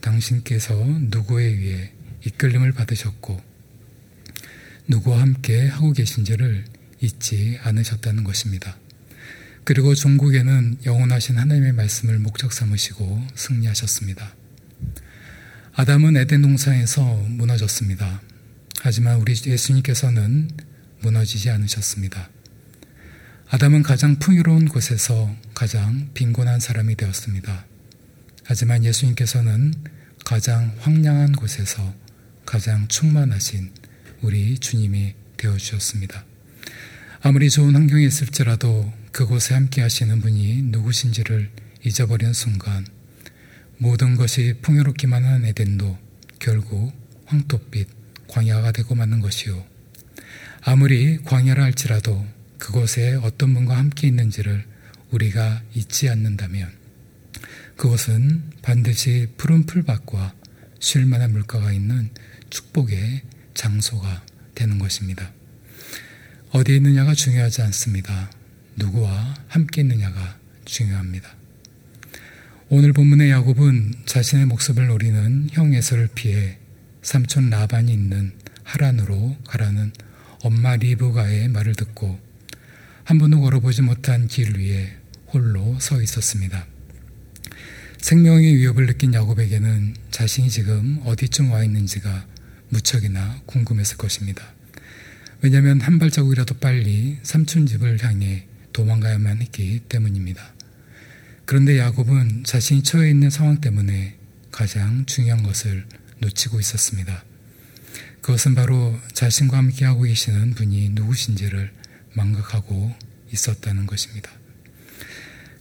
당신께서 0.00 0.74
누구에 0.74 1.44
의해 1.44 1.92
이끌림을 2.24 2.72
받으셨고 2.72 3.51
누구와 4.92 5.22
함께 5.22 5.68
하고 5.68 5.92
계신지를 5.92 6.66
잊지 7.00 7.58
않으셨다는 7.62 8.24
것입니다. 8.24 8.76
그리고 9.64 9.94
종국에는 9.94 10.80
영원하신 10.84 11.38
하나님의 11.38 11.72
말씀을 11.72 12.18
목적 12.18 12.52
삼으시고 12.52 13.26
승리하셨습니다. 13.34 14.34
아담은 15.74 16.16
에덴 16.18 16.42
동산에서 16.42 17.02
무너졌습니다. 17.28 18.20
하지만 18.82 19.18
우리 19.18 19.32
예수님께서는 19.32 20.50
무너지지 21.00 21.48
않으셨습니다. 21.48 22.28
아담은 23.48 23.82
가장 23.82 24.16
풍요로운 24.18 24.68
곳에서 24.68 25.34
가장 25.54 26.10
빈곤한 26.12 26.60
사람이 26.60 26.96
되었습니다. 26.96 27.64
하지만 28.44 28.84
예수님께서는 28.84 29.72
가장 30.24 30.76
황량한 30.80 31.32
곳에서 31.32 31.94
가장 32.44 32.88
충만하신 32.88 33.70
우리 34.22 34.56
주님이 34.56 35.14
되어 35.36 35.56
주셨습니다. 35.56 36.24
아무리 37.22 37.50
좋은 37.50 37.74
환경에 37.74 38.04
있을지라도 38.04 38.92
그곳에 39.10 39.54
함께 39.54 39.82
하시는 39.82 40.20
분이 40.20 40.62
누구신지를 40.62 41.50
잊어버린 41.84 42.32
순간 42.32 42.86
모든 43.78 44.14
것이 44.14 44.54
풍요롭기만 44.62 45.24
한 45.24 45.44
에덴도 45.44 45.98
결국 46.38 46.92
황토빛 47.26 47.88
광야가 48.28 48.70
되고 48.70 48.94
마는 48.94 49.20
것이요. 49.20 49.64
아무리 50.62 51.18
광야라 51.18 51.64
할지라도 51.64 52.24
그곳에 52.58 53.14
어떤 53.14 53.54
분과 53.54 53.76
함께 53.76 54.06
있는지를 54.06 54.64
우리가 55.10 55.62
잊지 55.74 56.08
않는다면 56.08 56.70
그곳은 57.76 58.52
반드시 58.62 59.26
푸른 59.36 59.66
풀밭과 59.66 60.34
쉴 60.78 61.06
만한 61.06 61.32
물가가 61.32 61.72
있는 61.72 62.10
축복의 62.50 63.22
장소가 63.54 64.24
되는 64.54 64.78
것입니다. 64.78 65.32
어디에 66.50 66.76
있느냐가 66.76 67.14
중요하지 67.14 67.62
않습니다. 67.62 68.30
누구와 68.76 69.34
함께 69.48 69.80
있느냐가 69.82 70.38
중요합니다. 70.64 71.34
오늘 72.68 72.92
본문의 72.92 73.30
야곱은 73.30 73.94
자신의 74.06 74.46
목숨을 74.46 74.86
노리는 74.86 75.48
형 75.52 75.74
에서를 75.74 76.08
피해 76.14 76.58
삼촌 77.02 77.50
라반이 77.50 77.92
있는 77.92 78.32
하란으로 78.64 79.36
가라는 79.46 79.92
엄마 80.42 80.76
리브가의 80.76 81.48
말을 81.48 81.74
듣고 81.74 82.18
한 83.04 83.18
번도 83.18 83.40
걸어보지 83.40 83.82
못한 83.82 84.26
길 84.26 84.56
위에 84.58 84.96
홀로 85.26 85.78
서 85.80 86.00
있었습니다. 86.00 86.66
생명의 87.98 88.56
위협을 88.56 88.86
느낀 88.86 89.14
야곱에게는 89.14 89.94
자신이 90.10 90.50
지금 90.50 91.00
어디쯤 91.04 91.52
와 91.52 91.64
있는지가 91.64 92.26
무척이나 92.72 93.40
궁금했을 93.46 93.98
것입니다. 93.98 94.42
왜냐하면 95.42 95.80
한 95.80 95.98
발자국이라도 95.98 96.54
빨리 96.58 97.18
삼촌 97.22 97.66
집을 97.66 98.02
향해 98.02 98.46
도망가야만 98.72 99.42
했기 99.42 99.80
때문입니다. 99.88 100.54
그런데 101.44 101.78
야곱은 101.78 102.44
자신이 102.44 102.82
처해 102.82 103.10
있는 103.10 103.28
상황 103.28 103.60
때문에 103.60 104.16
가장 104.50 105.04
중요한 105.06 105.42
것을 105.42 105.84
놓치고 106.18 106.60
있었습니다. 106.60 107.24
그것은 108.22 108.54
바로 108.54 108.98
자신과 109.12 109.58
함께 109.58 109.84
하고 109.84 110.02
계시는 110.02 110.54
분이 110.54 110.90
누구신지를 110.90 111.72
망각하고 112.14 112.94
있었다는 113.32 113.86
것입니다. 113.86 114.30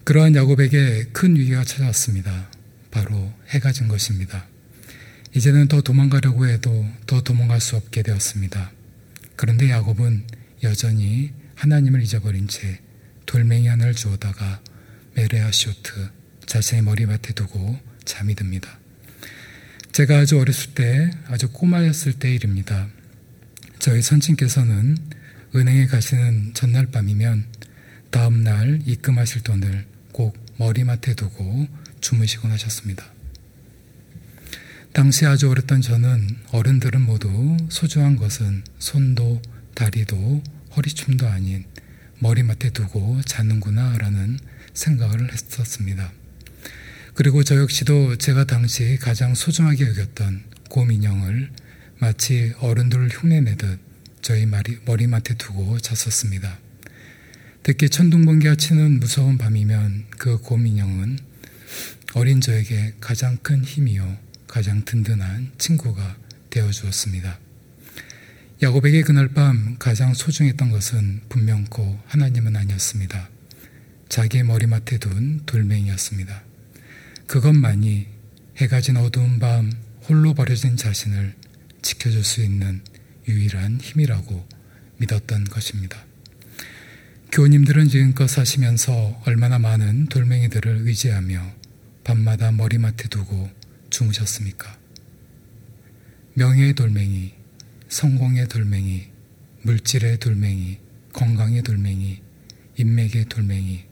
그러한 0.03 0.35
야곱에게 0.35 1.07
큰 1.11 1.35
위기가 1.35 1.63
찾아왔습니다. 1.63 2.49
바로 2.91 3.33
해가 3.49 3.71
진 3.71 3.87
것입니다. 3.87 4.50
이제는 5.33 5.67
더 5.67 5.81
도망가려고 5.81 6.47
해도 6.47 6.85
더 7.07 7.21
도망갈 7.21 7.61
수 7.61 7.77
없게 7.77 8.03
되었습니다. 8.03 8.71
그런데 9.37 9.69
야곱은 9.69 10.25
여전히 10.63 11.31
하나님을 11.55 12.01
잊어버린 12.01 12.47
채 12.47 12.81
돌멩이 13.25 13.67
하나를 13.67 13.93
주워다가 13.93 14.61
메레아 15.15 15.51
쇼트 15.51 16.09
자신의 16.45 16.83
머리맡에 16.83 17.33
두고 17.33 17.79
잠이 18.03 18.35
듭니다. 18.35 18.77
제가 19.93 20.19
아주 20.19 20.39
어렸을 20.39 20.73
때, 20.73 21.11
아주 21.27 21.49
꼬마였을 21.49 22.13
때 22.13 22.33
일입니다. 22.33 22.87
저희 23.79 24.01
선친께서는 24.01 24.97
은행에 25.55 25.87
가시는 25.87 26.53
전날 26.53 26.87
밤이면 26.87 27.45
다음날 28.09 28.81
입금하실 28.85 29.43
돈을 29.43 29.85
꼭 30.11 30.37
머리맡에 30.57 31.13
두고 31.15 31.67
주무시곤 32.01 32.51
하셨습니다. 32.51 33.05
당시 34.93 35.25
아주 35.25 35.49
어렸던 35.49 35.81
저는 35.81 36.35
어른들은 36.51 37.01
모두 37.01 37.55
소중한 37.69 38.17
것은 38.17 38.63
손도 38.77 39.41
다리도 39.73 40.43
허리춤도 40.75 41.27
아닌 41.27 41.63
머리맡에 42.19 42.71
두고 42.71 43.21
자는구나 43.25 43.97
라는 43.97 44.37
생각을 44.73 45.31
했었습니다. 45.31 46.11
그리고 47.13 47.41
저 47.43 47.55
역시도 47.57 48.17
제가 48.17 48.43
당시 48.43 48.97
가장 48.97 49.33
소중하게 49.33 49.87
여겼던 49.87 50.43
곰인형을 50.69 51.51
마치 51.99 52.53
어른들을 52.59 53.09
흉내내듯 53.09 53.79
저희 54.21 54.45
머리맡에 54.45 55.35
두고 55.35 55.79
잤었습니다. 55.79 56.59
특히 57.63 57.89
천둥번개가 57.89 58.55
치는 58.55 58.99
무서운 58.99 59.37
밤이면 59.37 60.05
그 60.17 60.37
곰인형은 60.39 61.17
어린 62.13 62.41
저에게 62.41 62.93
가장 62.99 63.37
큰 63.37 63.63
힘이요, 63.63 64.17
가장 64.51 64.83
든든한 64.83 65.53
친구가 65.57 66.17
되어 66.49 66.69
주었습니다. 66.71 67.39
야곱에게 68.61 69.01
그날 69.01 69.29
밤 69.29 69.77
가장 69.79 70.13
소중했던 70.13 70.71
것은 70.71 71.21
분명코 71.29 71.97
하나님은 72.05 72.57
아니었습니다. 72.57 73.29
자기의 74.09 74.43
머리맡에 74.43 74.97
둔 74.97 75.39
돌멩이였습니다. 75.45 76.43
그것만이 77.27 78.07
해가 78.57 78.81
진 78.81 78.97
어두운 78.97 79.39
밤 79.39 79.71
홀로 80.09 80.33
버려진 80.33 80.75
자신을 80.75 81.33
지켜줄 81.81 82.25
수 82.25 82.43
있는 82.43 82.81
유일한 83.29 83.79
힘이라고 83.79 84.45
믿었던 84.97 85.45
것입니다. 85.45 85.97
교우님들은 87.31 87.87
지금껏 87.87 88.27
사시면서 88.27 89.21
얼마나 89.25 89.59
많은 89.59 90.07
돌멩이들을 90.07 90.81
의지하며 90.85 91.41
밤마다 92.03 92.51
머리맡에 92.51 93.07
두고 93.07 93.60
주무셨습니까? 94.01 94.77
명예의 96.33 96.73
돌멩이, 96.73 97.33
성공의 97.87 98.47
돌멩이, 98.47 99.07
물질의 99.61 100.17
돌멩이, 100.17 100.79
건강의 101.13 101.61
돌멩이, 101.61 102.21
인맥의 102.77 103.25
돌멩이. 103.25 103.83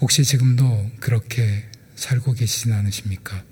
혹시 0.00 0.24
지금도 0.24 0.90
그렇게 1.00 1.64
살고 1.94 2.32
계시진 2.32 2.72
않으십니까? 2.72 3.44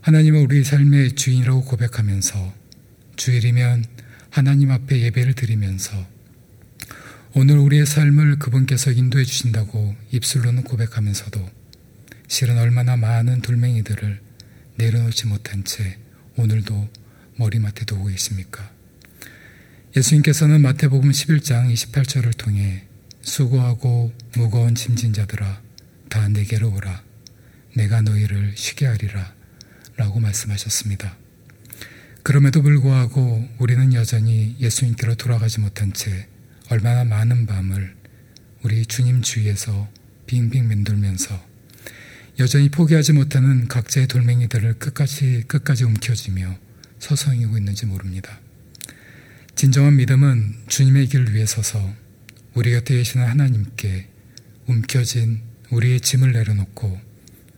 하나님은 0.00 0.42
우리 0.42 0.64
삶의 0.64 1.16
주인이라고 1.16 1.64
고백하면서 1.64 2.54
주일이면 3.16 3.84
하나님 4.30 4.70
앞에 4.70 5.00
예배를 5.00 5.34
드리면서 5.34 6.06
오늘 7.34 7.58
우리의 7.58 7.86
삶을 7.86 8.38
그분께서 8.38 8.92
인도해 8.92 9.24
주신다고 9.24 9.96
입술로는 10.12 10.62
고백하면서도 10.64 11.53
실은 12.34 12.58
얼마나 12.58 12.96
많은 12.96 13.42
돌멩이들을 13.42 14.20
내려놓지 14.74 15.28
못한 15.28 15.62
채 15.62 15.98
오늘도 16.34 16.88
머리맡에 17.36 17.84
두고 17.84 18.06
계십니까? 18.06 18.72
예수님께서는 19.96 20.60
마태복음 20.60 21.12
11장 21.12 21.72
28절을 21.72 22.36
통해 22.36 22.88
수고하고 23.20 24.12
무거운 24.34 24.74
짐진 24.74 25.12
자들아 25.12 25.62
다 26.08 26.28
내게로 26.28 26.74
오라 26.74 27.04
내가 27.76 28.02
너희를 28.02 28.54
쉬게 28.56 28.86
하리라 28.86 29.32
라고 29.96 30.18
말씀하셨습니다. 30.18 31.16
그럼에도 32.24 32.62
불구하고 32.62 33.48
우리는 33.60 33.94
여전히 33.94 34.56
예수님께로 34.58 35.14
돌아가지 35.14 35.60
못한 35.60 35.92
채 35.92 36.26
얼마나 36.68 37.04
많은 37.04 37.46
밤을 37.46 37.94
우리 38.64 38.84
주님 38.86 39.22
주위에서 39.22 39.88
빙빙 40.26 40.66
맴돌면서 40.66 41.53
여전히 42.40 42.68
포기하지 42.68 43.12
못하는 43.12 43.68
각자의 43.68 44.08
돌멩이들을 44.08 44.74
끝까지 44.80 45.44
끝까지 45.46 45.84
움켜쥐며 45.84 46.58
서성이고 46.98 47.56
있는지 47.56 47.86
모릅니다. 47.86 48.40
진정한 49.54 49.94
믿음은 49.96 50.64
주님의 50.66 51.06
길을 51.06 51.32
위해 51.32 51.46
서서 51.46 51.94
우리 52.54 52.72
곁에 52.72 52.96
계시는 52.96 53.24
하나님께 53.24 54.08
움켜진 54.66 55.42
우리의 55.70 56.00
짐을 56.00 56.32
내려놓고 56.32 57.00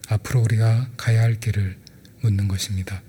앞으로 0.08 0.42
우리가 0.42 0.90
가야 0.98 1.22
할 1.22 1.40
길을 1.40 1.78
묻는 2.20 2.46
것입니다. 2.46 3.02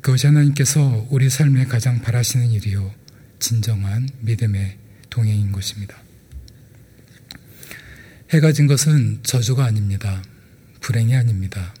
그것이 0.00 0.28
하나님께서 0.28 1.06
우리 1.10 1.28
삶에 1.28 1.66
가장 1.66 2.00
바라시는 2.00 2.52
일이요 2.52 2.90
진정한 3.38 4.08
믿음의 4.20 4.78
동행인 5.10 5.52
것입니다. 5.52 5.98
해가 8.30 8.52
진 8.52 8.66
것은 8.66 9.20
저주가 9.24 9.66
아닙니다. 9.66 10.22
불행이 10.80 11.14
아닙니다. 11.14 11.74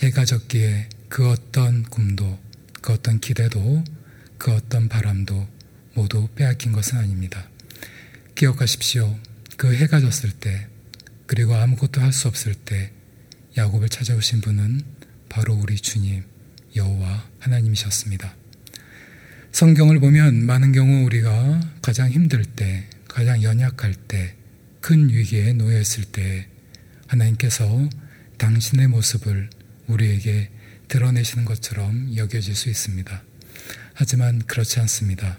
해가 0.00 0.24
졌기에 0.24 0.88
그 1.08 1.28
어떤 1.30 1.82
꿈도, 1.82 2.38
그 2.80 2.92
어떤 2.92 3.20
기대도, 3.20 3.84
그 4.38 4.52
어떤 4.52 4.88
바람도 4.88 5.48
모두 5.94 6.28
빼앗긴 6.34 6.72
것은 6.72 6.98
아닙니다. 6.98 7.48
기억하십시오. 8.34 9.18
그 9.56 9.74
해가 9.74 10.00
졌을 10.00 10.30
때, 10.30 10.66
그리고 11.26 11.54
아무것도 11.54 12.00
할 12.00 12.12
수 12.12 12.28
없을 12.28 12.54
때, 12.54 12.92
야곱을 13.56 13.88
찾아오신 13.88 14.40
분은 14.40 14.82
바로 15.28 15.54
우리 15.54 15.76
주님, 15.76 16.24
여호와 16.74 17.28
하나님이셨습니다. 17.40 18.34
성경을 19.52 20.00
보면 20.00 20.46
많은 20.46 20.72
경우 20.72 21.04
우리가 21.04 21.60
가장 21.82 22.10
힘들 22.10 22.44
때, 22.44 22.88
가장 23.08 23.42
연약할 23.42 23.94
때, 23.94 24.34
큰 24.80 25.10
위기에 25.10 25.52
놓여 25.52 25.78
있을 25.78 26.04
때 26.04 26.46
하나님께서 27.08 27.88
당신의 28.40 28.88
모습을 28.88 29.50
우리에게 29.86 30.50
드러내시는 30.88 31.44
것처럼 31.44 32.16
여겨질 32.16 32.54
수 32.54 32.70
있습니다. 32.70 33.22
하지만 33.92 34.38
그렇지 34.46 34.80
않습니다. 34.80 35.38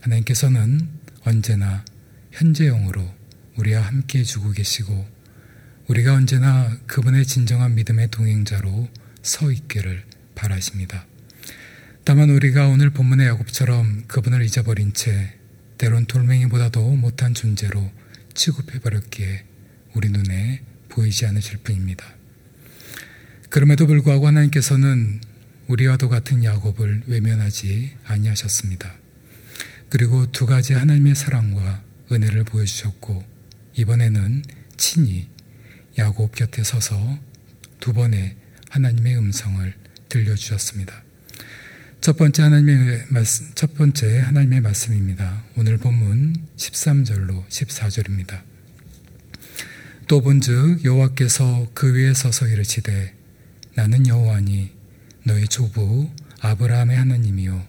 하나님께서는 0.00 0.88
언제나 1.22 1.84
현재형으로 2.30 3.04
우리와 3.56 3.82
함께 3.82 4.20
해주고 4.20 4.52
계시고 4.52 5.08
우리가 5.88 6.14
언제나 6.14 6.78
그분의 6.86 7.26
진정한 7.26 7.74
믿음의 7.74 8.12
동행자로 8.12 8.88
서 9.22 9.50
있기를 9.50 10.04
바라십니다. 10.36 11.04
다만 12.04 12.30
우리가 12.30 12.68
오늘 12.68 12.90
본문의 12.90 13.26
야곱처럼 13.26 14.04
그분을 14.06 14.44
잊어버린 14.44 14.92
채 14.92 15.34
때론 15.78 16.06
돌멩이보다도 16.06 16.94
못한 16.94 17.34
존재로 17.34 17.90
취급해버렸기에 18.34 19.44
우리 19.94 20.10
눈에 20.10 20.62
보이지 20.90 21.26
않으실 21.26 21.58
뿐입니다. 21.58 22.16
그럼에도 23.56 23.86
불구하고 23.86 24.26
하나님께서는 24.26 25.18
우리와도 25.68 26.10
같은 26.10 26.44
야곱을 26.44 27.04
외면하지 27.06 27.90
아니하셨습니다. 28.04 28.92
그리고 29.88 30.30
두 30.30 30.44
가지 30.44 30.74
하나님의 30.74 31.14
사랑과 31.14 31.82
은혜를 32.12 32.44
보여주셨고 32.44 33.24
이번에는 33.76 34.42
친히 34.76 35.30
야곱 35.96 36.34
곁에 36.34 36.64
서서 36.64 37.18
두 37.80 37.94
번의 37.94 38.36
하나님의 38.68 39.16
음성을 39.16 39.72
들려주셨습니다. 40.10 41.02
첫 42.02 42.18
번째 42.18 42.42
하나님의 42.42 43.06
말씀, 43.08 43.46
첫 43.54 43.74
번째 43.74 44.18
하나님의 44.18 44.60
말씀입니다. 44.60 45.44
오늘 45.56 45.78
본문 45.78 46.34
13절로 46.58 47.48
14절입니다. 47.48 48.42
또 50.08 50.20
본즉 50.20 50.84
여호와께서 50.84 51.70
그 51.72 51.94
위에 51.94 52.12
서서 52.12 52.48
이르시되 52.48 53.15
나는 53.76 54.06
여호와니 54.06 54.72
너희 55.24 55.46
조부 55.46 56.10
아브라함의 56.40 56.96
하나님이요 56.96 57.62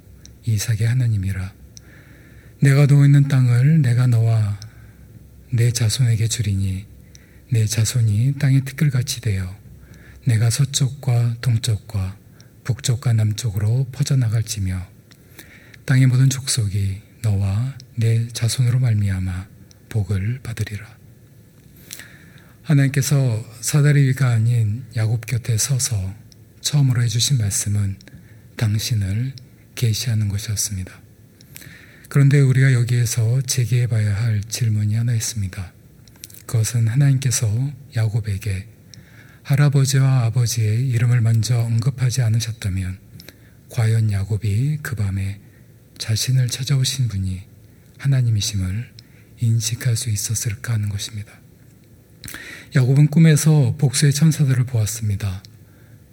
이삭의 0.45 0.87
하나님이라 0.87 1.53
내가 2.61 2.87
누워 2.87 3.05
있는 3.05 3.27
땅을 3.27 3.81
내가 3.81 4.07
너와 4.07 4.57
내 5.51 5.71
자손에게 5.71 6.29
주리니 6.29 6.85
내 7.51 7.65
자손이 7.65 8.35
땅의 8.39 8.61
티끌같이 8.61 9.19
되어 9.19 9.53
내가 10.25 10.49
서쪽과 10.49 11.35
동쪽과 11.41 12.17
북쪽과 12.63 13.11
남쪽으로 13.11 13.87
퍼져나갈지며 13.91 14.87
땅의 15.85 16.07
모든 16.07 16.29
족속이 16.29 17.01
너와 17.21 17.77
내 17.95 18.27
자손으로 18.29 18.79
말미암아 18.79 19.47
복을 19.89 20.39
받으리라. 20.41 20.96
하나님께서 22.67 23.45
사다리 23.61 24.09
위가 24.09 24.27
아닌 24.27 24.83
야곱 24.93 25.25
곁에 25.25 25.57
서서 25.57 26.13
처음으로 26.59 27.01
해주신 27.01 27.37
말씀은 27.37 27.95
당신을 28.57 29.31
계시하는 29.75 30.27
것이었습니다. 30.27 30.91
그런데 32.09 32.41
우리가 32.41 32.73
여기에서 32.73 33.41
제기해 33.43 33.87
봐야 33.87 34.13
할 34.13 34.41
질문이 34.41 34.95
하나 34.95 35.13
있습니다. 35.13 35.73
그것은 36.45 36.89
하나님께서 36.89 37.47
야곱에게 37.95 38.67
할아버지와 39.43 40.25
아버지의 40.25 40.89
이름을 40.89 41.21
먼저 41.21 41.57
언급하지 41.59 42.21
않으셨다면 42.21 42.99
과연 43.69 44.11
야곱이 44.11 44.79
그 44.81 44.95
밤에 44.95 45.39
자신을 45.99 46.49
찾아오신 46.49 47.07
분이 47.07 47.43
하나님이심을 47.97 48.91
인식할 49.39 49.95
수 49.95 50.09
있었을까 50.09 50.73
하는 50.73 50.89
것입니다. 50.89 51.31
야곱은 52.75 53.07
꿈에서 53.07 53.75
복수의 53.77 54.11
천사들을 54.13 54.65
보았습니다. 54.65 55.41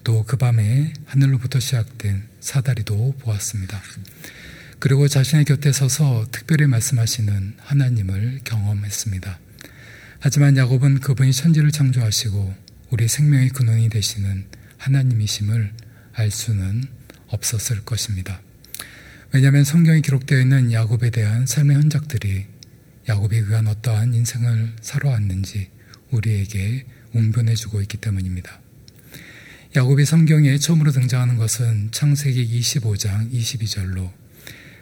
또 0.04 0.24
그 0.24 0.36
밤에 0.36 0.92
하늘로부터 1.06 1.58
시작된 1.58 2.22
사다리도 2.40 3.16
보았습니다. 3.18 3.80
그리고 4.78 5.08
자신의 5.08 5.46
곁에 5.46 5.72
서서 5.72 6.26
특별히 6.30 6.66
말씀하시는 6.66 7.54
하나님을 7.58 8.40
경험했습니다. 8.44 9.38
하지만 10.20 10.56
야곱은 10.56 11.00
그분이 11.00 11.32
천지를 11.32 11.70
창조하시고 11.72 12.54
우리 12.90 13.08
생명의 13.08 13.48
근원이 13.48 13.88
되시는 13.88 14.46
하나님이심을 14.78 15.72
알 16.12 16.30
수는 16.30 16.84
없었을 17.28 17.84
것입니다. 17.84 18.40
왜냐하면 19.32 19.64
성경에 19.64 20.00
기록되어 20.00 20.40
있는 20.40 20.72
야곱에 20.72 21.10
대한 21.10 21.46
삶의 21.46 21.76
흔적들이 21.76 22.46
야곱이 23.08 23.40
그간 23.42 23.66
어떠한 23.66 24.14
인생을 24.14 24.74
살아왔는지 24.80 25.73
우리에게 26.14 26.84
웅변해주고 27.12 27.80
있기 27.82 27.98
때문입니다. 27.98 28.60
야곱이 29.76 30.04
성경에 30.04 30.56
처음으로 30.58 30.92
등장하는 30.92 31.36
것은 31.36 31.88
창세기 31.90 32.60
25장 32.60 33.32
22절로 33.32 34.10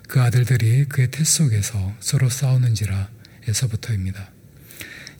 그 0.09 0.21
아들들이 0.21 0.85
그의 0.85 1.11
태 1.11 1.25
속에서 1.25 1.95
서로 2.01 2.29
싸우는지라 2.29 3.09
에서부터입니다. 3.49 4.31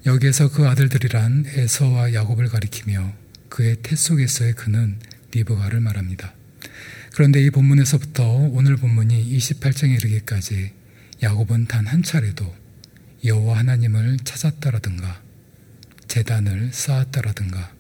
여기에서 0.05 0.51
그 0.51 0.69
아들들이란 0.69 1.47
에서와 1.47 2.13
야곱을 2.13 2.49
가리키며 2.49 3.15
그의 3.49 3.77
태 3.83 3.97
속에서의 3.97 4.55
그는 4.55 4.99
리브가를 5.33 5.81
말합니다. 5.81 6.35
그런데 7.15 7.43
이 7.43 7.51
본문에서부터 7.51 8.27
오늘 8.53 8.77
본문이 8.77 9.37
28장에 9.39 9.97
이르기까지 9.97 10.73
야곱은 11.23 11.67
단 11.67 11.87
한 11.87 12.03
차례도 12.03 12.55
여호와 13.25 13.59
하나님을 13.59 14.19
찾았다라든가 14.25 15.22
재단을 16.13 16.69
쌓았다라든가 16.75 17.73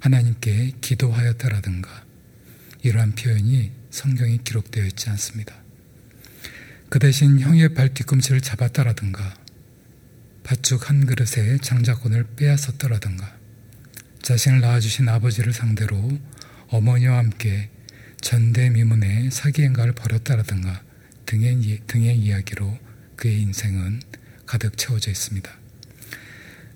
하나님께 0.00 0.72
기도하였다라든가 0.80 2.04
이러한 2.82 3.12
표현이 3.14 3.70
성경에 3.88 4.38
기록되어 4.38 4.84
있지 4.86 5.10
않습니다. 5.10 5.54
그 6.88 6.98
대신 6.98 7.38
형의 7.38 7.72
발 7.72 7.94
뒤꿈치를 7.94 8.40
잡았다라든가 8.40 9.36
팥죽 10.42 10.90
한 10.90 11.06
그릇에 11.06 11.58
장자권을 11.58 12.34
빼앗았더라든가 12.34 13.32
자신을 14.22 14.60
낳아주신 14.60 15.08
아버지를 15.08 15.52
상대로 15.52 16.18
어머니와 16.66 17.16
함께 17.16 17.70
전대미문의 18.22 19.30
사기행가를 19.30 19.92
벌였다라든가 19.92 20.82
등의, 21.26 21.82
등의 21.86 22.18
이야기로 22.18 22.76
그의 23.14 23.40
인생은 23.40 24.02
가득 24.46 24.76
채워져 24.76 25.12
있습니다. 25.12 25.61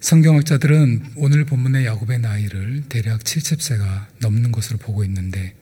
성경학자들은 0.07 1.15
오늘 1.17 1.45
본문의 1.45 1.85
야곱의 1.85 2.21
나이를 2.21 2.85
대략 2.89 3.25
70세가 3.25 4.07
넘는 4.21 4.53
것으로 4.53 4.79
보고 4.79 5.03
있는데 5.03 5.53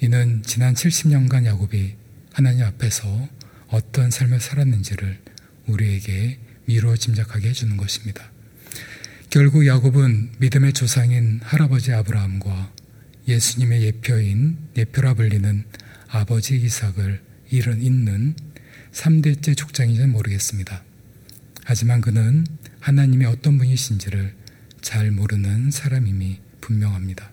이는 0.00 0.44
지난 0.44 0.74
70년간 0.74 1.44
야곱이 1.44 1.96
하나님 2.32 2.62
앞에서 2.66 3.28
어떤 3.66 4.12
삶을 4.12 4.38
살았는지를 4.38 5.18
우리에게 5.66 6.38
미루어 6.66 6.94
짐작하게 6.96 7.48
해주는 7.48 7.76
것입니다. 7.76 8.30
결국 9.28 9.66
야곱은 9.66 10.34
믿음의 10.38 10.72
조상인 10.72 11.40
할아버지 11.42 11.92
아브라함과 11.92 12.72
예수님의 13.26 13.82
예표인 13.82 14.56
예표라 14.76 15.14
불리는 15.14 15.64
아버지 16.10 16.58
이삭을 16.58 17.20
잃은 17.50 17.82
있는 17.82 18.36
3대째 18.92 19.56
족장인지는 19.56 20.12
모르겠습니다. 20.12 20.84
하지만 21.64 22.00
그는 22.00 22.46
하나님이 22.80 23.24
어떤 23.24 23.58
분이신지를 23.58 24.34
잘 24.80 25.10
모르는 25.10 25.70
사람임이 25.70 26.38
분명합니다. 26.60 27.30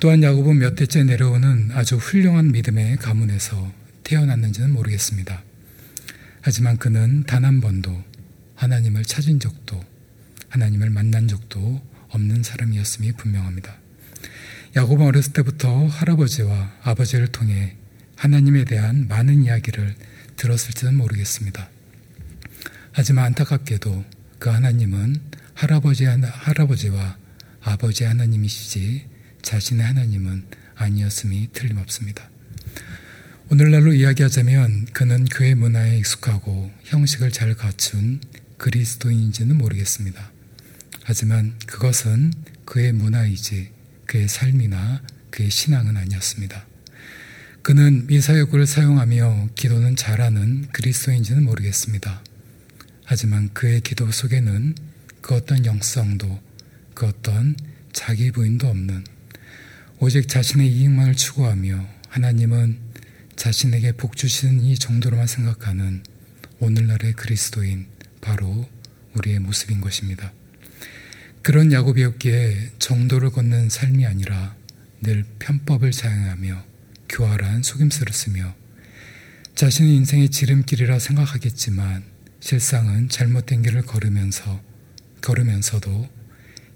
또한 0.00 0.22
야곱은 0.22 0.58
몇 0.58 0.74
대째 0.74 1.04
내려오는 1.04 1.70
아주 1.72 1.96
훌륭한 1.96 2.52
믿음의 2.52 2.96
가문에서 2.98 3.72
태어났는지는 4.04 4.72
모르겠습니다. 4.72 5.42
하지만 6.42 6.76
그는 6.76 7.24
단 7.24 7.44
한 7.44 7.60
번도 7.60 8.04
하나님을 8.56 9.04
찾은 9.04 9.40
적도 9.40 9.82
하나님을 10.48 10.90
만난 10.90 11.28
적도 11.28 11.82
없는 12.08 12.42
사람이었음이 12.42 13.12
분명합니다. 13.12 13.76
야곱은 14.76 15.06
어렸을 15.06 15.32
때부터 15.32 15.86
할아버지와 15.86 16.72
아버지를 16.82 17.28
통해 17.28 17.76
하나님에 18.16 18.64
대한 18.64 19.06
많은 19.08 19.42
이야기를 19.44 19.94
들었을지는 20.36 20.94
모르겠습니다. 20.96 21.68
하지만 22.98 23.26
안타깝게도 23.26 24.06
그 24.38 24.48
하나님은 24.48 25.20
할아버지 25.52 26.06
할아버지와 26.06 27.18
아버지 27.60 28.04
하나님이시지 28.04 29.04
자신의 29.42 29.84
하나님은 29.84 30.46
아니었음이 30.76 31.50
틀림없습니다. 31.52 32.30
오늘날로 33.50 33.92
이야기하자면 33.92 34.86
그는 34.94 35.26
교회 35.26 35.54
문화에 35.54 35.98
익숙하고 35.98 36.70
형식을 36.84 37.32
잘 37.32 37.52
갖춘 37.52 38.18
그리스도인인지는 38.56 39.58
모르겠습니다. 39.58 40.32
하지만 41.02 41.52
그것은 41.66 42.32
그의 42.64 42.92
문화이지 42.92 43.72
그의 44.06 44.26
삶이나 44.26 45.02
그의 45.28 45.50
신앙은 45.50 45.98
아니었습니다. 45.98 46.64
그는 47.60 48.06
미사여구를 48.06 48.66
사용하며 48.66 49.50
기도는 49.54 49.96
잘하는 49.96 50.68
그리스도인지는 50.72 51.44
모르겠습니다. 51.44 52.22
하지만 53.08 53.48
그의 53.54 53.80
기도 53.82 54.10
속에는 54.10 54.74
그 55.20 55.36
어떤 55.36 55.64
영성도 55.64 56.40
그 56.92 57.06
어떤 57.06 57.56
자기 57.92 58.32
부인도 58.32 58.66
없는 58.66 59.04
오직 60.00 60.28
자신의 60.28 60.68
이익만을 60.68 61.14
추구하며 61.14 61.86
하나님은 62.08 62.78
자신에게 63.36 63.92
복 63.92 64.16
주시는 64.16 64.60
이 64.60 64.76
정도로만 64.76 65.28
생각하는 65.28 66.02
오늘날의 66.58 67.12
그리스도인 67.12 67.86
바로 68.20 68.68
우리의 69.14 69.38
모습인 69.38 69.80
것입니다. 69.80 70.32
그런 71.42 71.70
야곱이었기에 71.70 72.72
정도를 72.80 73.30
걷는 73.30 73.68
삶이 73.68 74.04
아니라 74.04 74.56
늘 75.00 75.24
편법을 75.38 75.92
자행하며 75.92 76.64
교활한 77.08 77.62
속임수를 77.62 78.12
쓰며 78.12 78.52
자신의 79.54 79.94
인생의 79.94 80.30
지름길이라 80.30 80.98
생각하겠지만 80.98 82.15
실상은 82.46 83.08
잘못된 83.08 83.62
길을 83.62 83.82
걸으면서 83.82 84.62
걸으면서도 85.20 86.08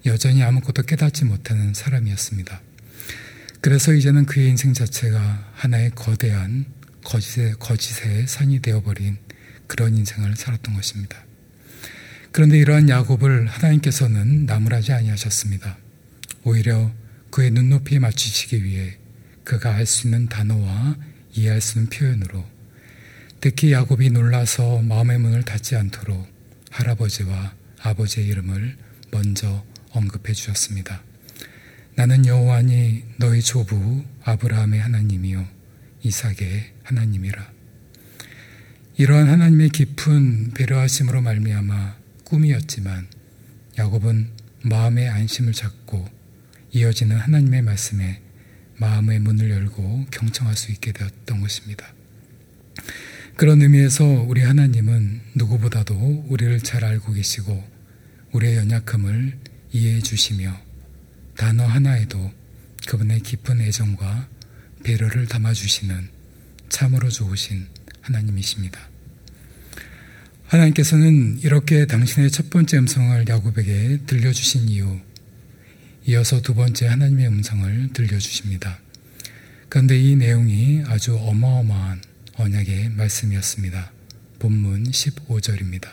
여전히 0.05 0.43
아무것도 0.43 0.83
깨닫지 0.83 1.23
못하는 1.23 1.73
사람이었습니다. 1.73 2.61
그래서 3.61 3.93
이제는 3.93 4.25
그의 4.25 4.49
인생 4.49 4.73
자체가 4.73 5.53
하나의 5.53 5.91
거대한 5.91 6.65
거짓의, 7.05 7.53
거짓의 7.57 8.27
산이 8.27 8.59
되어버린 8.61 9.17
그런 9.67 9.95
인생을 9.95 10.35
살았던 10.35 10.73
것입니다. 10.73 11.23
그런데 12.33 12.57
이러한 12.57 12.89
야곱을 12.89 13.47
하나님께서는 13.47 14.47
나무라지 14.47 14.91
아니하셨습니다. 14.91 15.77
오히려 16.43 16.91
그의 17.29 17.51
눈높이에 17.51 17.99
맞추시기 17.99 18.65
위해 18.65 18.97
그가 19.45 19.75
알 19.75 19.85
수 19.85 20.07
있는 20.07 20.27
단어와 20.27 20.97
이해할 21.31 21.61
수 21.61 21.79
있는 21.79 21.89
표현으로 21.89 22.50
특히 23.41 23.71
야곱이 23.71 24.11
놀라서 24.11 24.83
마음의 24.83 25.17
문을 25.17 25.41
닫지 25.41 25.75
않도록 25.75 26.27
할아버지와 26.69 27.55
아버지의 27.81 28.27
이름을 28.27 28.77
먼저 29.09 29.65
언급해 29.89 30.31
주셨습니다. 30.33 31.01
나는 31.95 32.27
여호와니 32.27 33.03
너희 33.17 33.41
조부 33.41 34.03
아브라함의 34.23 34.79
하나님이요 34.79 35.47
이삭의 36.03 36.71
하나님이라. 36.83 37.51
이러한 38.97 39.27
하나님의 39.27 39.69
깊은 39.69 40.51
배려하심으로 40.51 41.21
말미암아 41.21 41.95
꿈이었지만 42.25 43.07
야곱은 43.79 44.29
마음의 44.65 45.09
안심을 45.09 45.53
잡고 45.53 46.07
이어지는 46.73 47.17
하나님의 47.17 47.63
말씀에 47.63 48.21
마음의 48.77 49.19
문을 49.21 49.49
열고 49.49 50.05
경청할 50.11 50.55
수 50.55 50.71
있게 50.71 50.91
되었던 50.91 51.41
것입니다. 51.41 51.91
그런 53.41 53.59
의미에서 53.63 54.05
우리 54.05 54.43
하나님은 54.43 55.19
누구보다도 55.33 56.25
우리를 56.29 56.59
잘 56.59 56.85
알고 56.85 57.13
계시고 57.13 57.67
우리의 58.33 58.57
연약함을 58.57 59.35
이해해 59.71 59.99
주시며 59.99 60.55
단어 61.35 61.65
하나에도 61.65 62.31
그분의 62.85 63.21
깊은 63.21 63.61
애정과 63.61 64.27
배려를 64.83 65.25
담아주시는 65.25 66.09
참으로 66.69 67.09
좋으신 67.09 67.65
하나님이십니다. 68.01 68.79
하나님께서는 70.45 71.39
이렇게 71.39 71.87
당신의 71.87 72.29
첫 72.29 72.51
번째 72.51 72.77
음성을 72.77 73.25
야곱에게 73.27 74.01
들려주신 74.05 74.69
이후 74.69 74.99
이어서 76.05 76.43
두 76.43 76.53
번째 76.53 76.85
하나님의 76.85 77.25
음성을 77.25 77.89
들려주십니다. 77.93 78.77
그런데 79.67 79.99
이 79.99 80.15
내용이 80.15 80.83
아주 80.85 81.17
어마어마한 81.17 82.10
언약의 82.41 82.89
말씀이었습니다. 82.89 83.91
본문 84.39 84.85
15절입니다. 84.85 85.89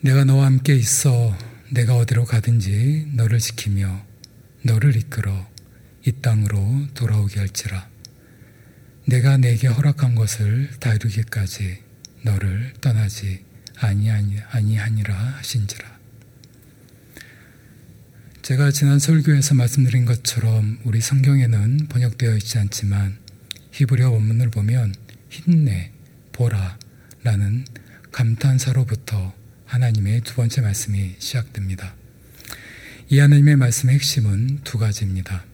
내가 0.00 0.24
너와 0.24 0.46
함께 0.46 0.74
있어 0.74 1.36
내가 1.70 1.96
어디로 1.96 2.24
가든지 2.24 3.10
너를 3.12 3.38
지키며 3.40 4.06
너를 4.62 4.96
이끌어 4.96 5.46
이 6.06 6.12
땅으로 6.12 6.86
돌아오게 6.94 7.38
할지라. 7.38 7.88
내가 9.06 9.36
내게 9.36 9.66
허락한 9.66 10.14
것을 10.14 10.70
다 10.80 10.94
이루기까지 10.94 11.82
너를 12.22 12.72
떠나지 12.80 13.44
아니하니, 13.76 14.40
아니하니라 14.48 15.14
하신지라. 15.14 15.98
제가 18.40 18.70
지난 18.70 18.98
설교에서 18.98 19.54
말씀드린 19.54 20.06
것처럼 20.06 20.78
우리 20.84 21.02
성경에는 21.02 21.88
번역되어 21.88 22.36
있지 22.36 22.58
않지만 22.58 23.23
히브리어 23.74 24.10
원문을 24.10 24.50
보면 24.50 24.94
힘내, 25.28 25.90
보라 26.30 26.78
라는 27.24 27.64
감탄사로부터 28.12 29.34
하나님의 29.66 30.20
두 30.20 30.36
번째 30.36 30.60
말씀이 30.60 31.16
시작됩니다. 31.18 31.96
이 33.08 33.18
하나님의 33.18 33.56
말씀의 33.56 33.96
핵심은 33.96 34.60
두 34.62 34.78
가지입니다. 34.78 35.44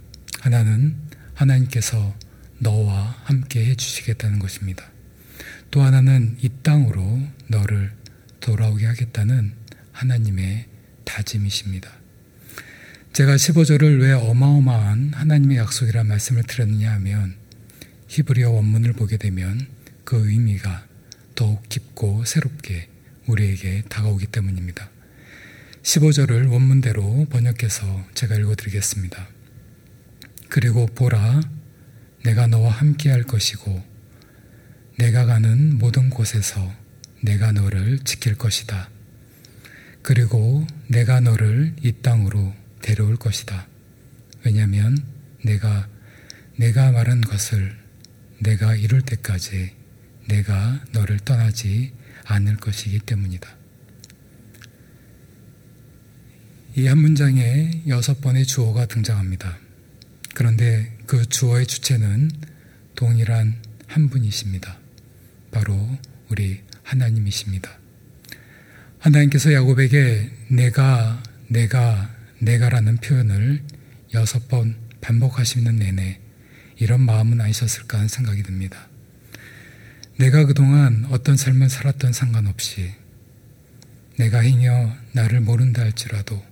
하나는 0.40 0.96
하나님께서 1.32 2.14
너와 2.58 3.22
함께 3.24 3.64
해주시겠다는 3.64 4.38
것입니다. 4.38 4.84
또 5.70 5.80
하나는 5.80 6.36
이 6.42 6.50
땅으로 6.62 7.22
너를 7.46 7.90
돌아오게 8.40 8.84
하겠다는 8.84 9.54
하나님의 9.92 10.66
다짐이십니다. 11.04 11.90
제가 13.14 13.36
15절을 13.36 14.02
왜 14.02 14.12
어마어마한 14.12 15.12
하나님의 15.14 15.56
약속이라 15.56 16.04
말씀을 16.04 16.42
드렸느냐 16.42 16.92
하면 16.92 17.39
히브리어 18.10 18.50
원문을 18.50 18.92
보게 18.94 19.16
되면 19.16 19.68
그 20.04 20.28
의미가 20.28 20.84
더욱 21.36 21.62
깊고 21.68 22.24
새롭게 22.24 22.88
우리에게 23.28 23.84
다가오기 23.88 24.26
때문입니다. 24.26 24.90
15절을 25.84 26.50
원문대로 26.50 27.26
번역해서 27.30 28.04
제가 28.14 28.34
읽어드리겠습니다. 28.34 29.28
그리고 30.48 30.86
보라, 30.86 31.40
내가 32.24 32.48
너와 32.48 32.72
함께 32.72 33.10
할 33.12 33.22
것이고, 33.22 33.80
내가 34.98 35.24
가는 35.24 35.78
모든 35.78 36.10
곳에서 36.10 36.74
내가 37.22 37.52
너를 37.52 38.00
지킬 38.00 38.34
것이다. 38.34 38.90
그리고 40.02 40.66
내가 40.88 41.20
너를 41.20 41.76
이 41.80 41.92
땅으로 41.92 42.54
데려올 42.82 43.14
것이다. 43.14 43.68
왜냐하면 44.44 44.98
내가 45.44 45.88
내가 46.56 46.90
말한 46.90 47.20
것을 47.20 47.79
내가 48.40 48.74
이룰 48.74 49.02
때까지 49.02 49.72
내가 50.28 50.80
너를 50.92 51.18
떠나지 51.18 51.92
않을 52.24 52.56
것이기 52.56 53.00
때문이다. 53.00 53.56
이 56.76 56.86
한 56.86 56.98
문장에 56.98 57.82
여섯 57.88 58.20
번의 58.20 58.46
주어가 58.46 58.86
등장합니다. 58.86 59.58
그런데 60.34 60.96
그 61.06 61.26
주어의 61.26 61.66
주체는 61.66 62.30
동일한 62.94 63.56
한 63.86 64.08
분이십니다. 64.08 64.78
바로 65.50 65.98
우리 66.30 66.60
하나님이십니다. 66.84 67.76
하나님께서 69.00 69.52
야곱에게 69.52 70.30
내가, 70.48 71.22
내가, 71.48 72.14
내가라는 72.38 72.98
표현을 72.98 73.62
여섯 74.14 74.46
번 74.48 74.76
반복하시는 75.00 75.76
내내 75.76 76.19
이런 76.80 77.02
마음은 77.02 77.40
아니셨을까 77.40 77.98
하는 77.98 78.08
생각이 78.08 78.42
듭니다. 78.42 78.88
내가 80.16 80.44
그동안 80.46 81.06
어떤 81.10 81.36
삶을 81.36 81.68
살았던 81.68 82.12
상관없이 82.12 82.92
내가 84.16 84.40
행여 84.40 84.96
나를 85.12 85.40
모른다 85.40 85.82
할지라도 85.82 86.42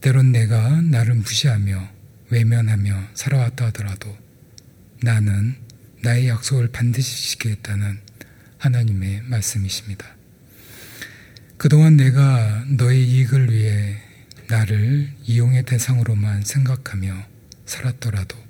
때론 0.00 0.32
내가 0.32 0.80
나를 0.80 1.14
무시하며 1.14 1.88
외면하며 2.30 3.08
살아왔다 3.14 3.66
하더라도 3.66 4.16
나는 5.02 5.56
나의 6.02 6.28
약속을 6.28 6.68
반드시 6.68 7.30
지키겠다는 7.30 8.00
하나님의 8.58 9.22
말씀이십니다. 9.24 10.06
그동안 11.58 11.96
내가 11.96 12.64
너의 12.68 13.06
이익을 13.06 13.52
위해 13.52 13.98
나를 14.48 15.10
이용의 15.24 15.64
대상으로만 15.64 16.42
생각하며 16.42 17.26
살았더라도 17.66 18.49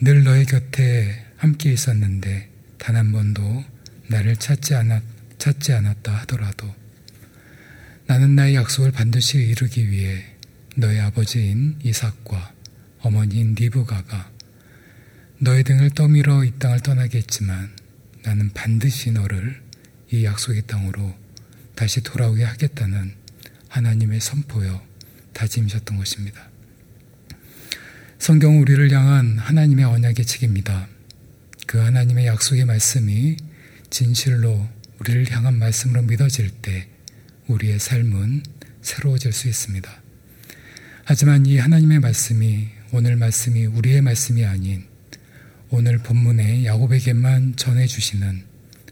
늘 0.00 0.24
너의 0.24 0.44
곁에 0.44 1.24
함께 1.38 1.72
있었는데 1.72 2.50
단 2.78 2.96
한 2.96 3.12
번도 3.12 3.64
나를 4.08 4.36
찾지 4.36 4.74
않았, 4.74 5.02
찾지 5.38 5.72
않았다 5.72 6.14
하더라도 6.20 6.72
나는 8.06 8.36
나의 8.36 8.54
약속을 8.56 8.92
반드시 8.92 9.38
이루기 9.38 9.90
위해 9.90 10.24
너의 10.76 11.00
아버지인 11.00 11.78
이삭과 11.82 12.52
어머니인 13.00 13.54
리브가가 13.54 14.30
너의 15.38 15.64
등을 15.64 15.90
떠밀어 15.90 16.44
이 16.44 16.52
땅을 16.58 16.80
떠나게 16.80 17.18
했지만 17.18 17.70
나는 18.22 18.50
반드시 18.52 19.12
너를 19.12 19.62
이 20.12 20.24
약속의 20.24 20.62
땅으로 20.66 21.14
다시 21.74 22.02
돌아오게 22.02 22.44
하겠다는 22.44 23.14
하나님의 23.68 24.20
선포여 24.20 24.86
다짐이셨던 25.32 25.96
것입니다. 25.96 26.50
성경은 28.18 28.60
우리를 28.62 28.90
향한 28.90 29.38
하나님의 29.38 29.84
언약의 29.84 30.24
책입니다. 30.24 30.88
그 31.66 31.78
하나님의 31.78 32.26
약속의 32.26 32.64
말씀이 32.64 33.36
진실로 33.90 34.66
우리를 34.98 35.30
향한 35.30 35.58
말씀으로 35.58 36.02
믿어질 36.02 36.50
때 36.50 36.88
우리의 37.46 37.78
삶은 37.78 38.42
새로워질 38.82 39.32
수 39.32 39.48
있습니다. 39.48 39.88
하지만 41.04 41.46
이 41.46 41.58
하나님의 41.58 42.00
말씀이 42.00 42.68
오늘 42.90 43.16
말씀이 43.16 43.66
우리의 43.66 44.00
말씀이 44.00 44.44
아닌 44.44 44.84
오늘 45.70 45.98
본문의 45.98 46.64
야곱에게만 46.66 47.54
전해주시는 47.56 48.44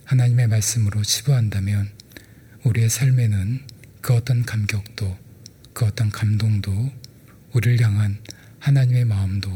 하나님의 0.04 0.46
말씀으로 0.48 1.02
치부한다면 1.02 1.88
우리의 2.62 2.88
삶에는 2.88 3.62
그 4.00 4.14
어떤 4.14 4.44
감격도 4.44 5.16
그 5.72 5.86
어떤 5.86 6.10
감동도 6.10 6.92
우리를 7.52 7.80
향한 7.84 8.18
하나님의 8.64 9.04
마음도 9.04 9.50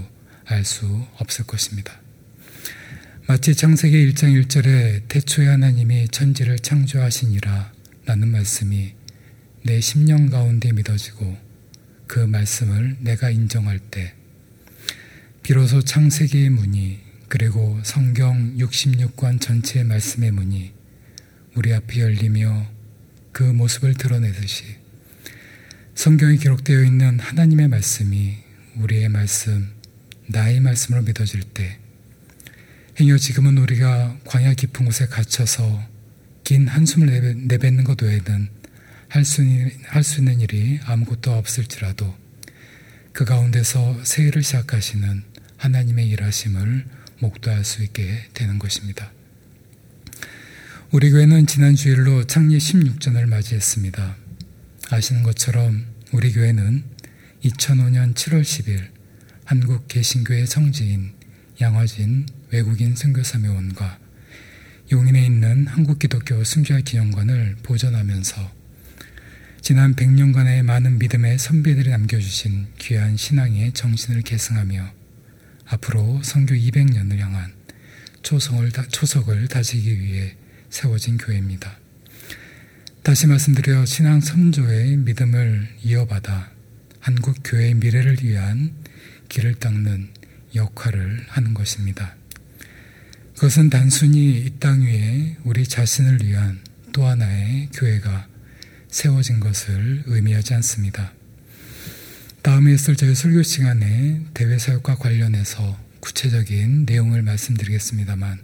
알 0.44 0.64
수 0.64 1.06
없을 1.16 1.46
것입니다. 1.46 1.98
마치 3.26 3.54
창세기 3.54 4.12
1장 4.12 4.38
1절에 4.42 5.08
태초에 5.08 5.46
하나님이 5.46 6.08
천지를 6.08 6.58
창조하시니라 6.58 7.72
라는 8.04 8.28
말씀이 8.28 8.92
내 9.64 9.80
심령 9.80 10.28
가운데 10.28 10.72
믿어지고 10.72 11.36
그 12.06 12.18
말씀을 12.18 12.96
내가 13.00 13.30
인정할 13.30 13.78
때 13.78 14.14
비로소 15.42 15.80
창세기의 15.80 16.50
문이 16.50 17.00
그리고 17.28 17.80
성경 17.84 18.56
66권 18.58 19.40
전체의 19.40 19.86
말씀의 19.86 20.32
문이 20.32 20.72
우리 21.54 21.72
앞에 21.72 22.00
열리며 22.00 22.66
그 23.32 23.42
모습을 23.42 23.94
드러내듯이 23.94 24.64
성경에 25.94 26.36
기록되어 26.36 26.84
있는 26.84 27.18
하나님의 27.20 27.68
말씀이 27.68 28.47
우리의 28.78 29.08
말씀, 29.08 29.68
나의 30.26 30.60
말씀으로 30.60 31.02
믿어질 31.02 31.42
때 31.42 31.78
행여 33.00 33.16
지금은 33.16 33.58
우리가 33.58 34.18
광야 34.24 34.54
깊은 34.54 34.84
곳에 34.84 35.06
갇혀서 35.06 35.82
긴 36.44 36.68
한숨을 36.68 37.46
내뱉는 37.46 37.84
것 37.84 38.02
외에는 38.02 38.48
할 39.08 39.24
수, 39.24 39.42
있는 39.42 40.40
일이 40.40 40.80
아무것도 40.84 41.32
없을지라도 41.32 42.14
그 43.12 43.24
가운데서 43.24 44.04
새해를 44.04 44.42
시작하시는 44.42 45.22
하나님의 45.56 46.08
일하심을 46.08 46.84
목도할 47.20 47.64
수 47.64 47.82
있게 47.82 48.28
되는 48.34 48.58
것입니다. 48.58 49.12
우리 50.90 51.10
교회는 51.10 51.46
지난 51.46 51.74
주일로 51.74 52.24
창립 52.24 52.58
16전을 52.58 53.26
맞이했습니다. 53.26 54.16
아시는 54.90 55.22
것처럼 55.22 55.86
우리 56.12 56.32
교회는 56.32 56.84
2005년 57.44 58.14
7월 58.14 58.42
10일 58.42 58.88
한국 59.44 59.86
개신교의 59.86 60.46
성지인 60.46 61.12
양화진 61.60 62.26
외국인 62.50 62.96
선교사묘원과 62.96 63.98
용인에 64.90 65.24
있는 65.24 65.66
한국기독교 65.68 66.42
순교의 66.42 66.82
기념관을 66.82 67.56
보존하면서 67.62 68.52
지난 69.60 69.94
100년간의 69.94 70.62
많은 70.62 70.98
믿음의 70.98 71.38
선배들이 71.38 71.90
남겨주신 71.90 72.68
귀한 72.78 73.16
신앙의 73.16 73.72
정신을 73.72 74.22
계승하며 74.22 74.92
앞으로 75.66 76.20
선교 76.24 76.54
200년을 76.54 77.18
향한 77.18 77.52
초성을, 78.22 78.68
초석을 78.72 79.46
다지기 79.48 80.00
위해 80.00 80.36
세워진 80.70 81.18
교회입니다. 81.18 81.78
다시 83.02 83.26
말씀드려 83.26 83.84
신앙 83.84 84.20
선조의 84.20 84.96
믿음을 84.98 85.68
이어받아 85.82 86.57
한국 87.00 87.36
교회의 87.44 87.74
미래를 87.74 88.18
위한 88.22 88.72
길을 89.28 89.54
닦는 89.56 90.08
역할을 90.54 91.24
하는 91.28 91.54
것입니다. 91.54 92.16
그것은 93.34 93.70
단순히 93.70 94.40
이 94.40 94.58
땅 94.58 94.82
위에 94.82 95.36
우리 95.44 95.64
자신을 95.66 96.24
위한 96.24 96.58
또 96.92 97.06
하나의 97.06 97.68
교회가 97.72 98.26
세워진 98.88 99.38
것을 99.38 100.02
의미하지 100.06 100.54
않습니다. 100.54 101.12
다음에 102.42 102.72
있을 102.72 102.96
저희 102.96 103.14
설교 103.14 103.42
시간에 103.42 104.22
대외 104.34 104.58
사역과 104.58 104.96
관련해서 104.96 105.78
구체적인 106.00 106.86
내용을 106.86 107.22
말씀드리겠습니다만 107.22 108.40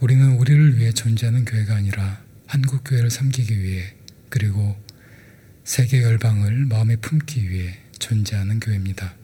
우리는 0.00 0.32
우리를 0.36 0.78
위해 0.78 0.92
존재하는 0.92 1.44
교회가 1.44 1.74
아니라 1.74 2.22
한국 2.46 2.82
교회를 2.84 3.10
섬기기 3.10 3.60
위해 3.60 3.94
그리고 4.28 4.76
세계 5.64 6.02
열방을 6.02 6.66
마음에 6.66 6.96
품기 6.96 7.48
위해 7.50 7.78
존재하는 7.98 8.60
교회입니다. 8.60 9.14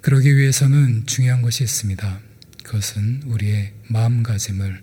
그러기 0.00 0.36
위해서는 0.36 1.06
중요한 1.06 1.42
것이 1.42 1.64
있습니다. 1.64 2.20
그것은 2.64 3.22
우리의 3.26 3.72
마음가짐을 3.88 4.82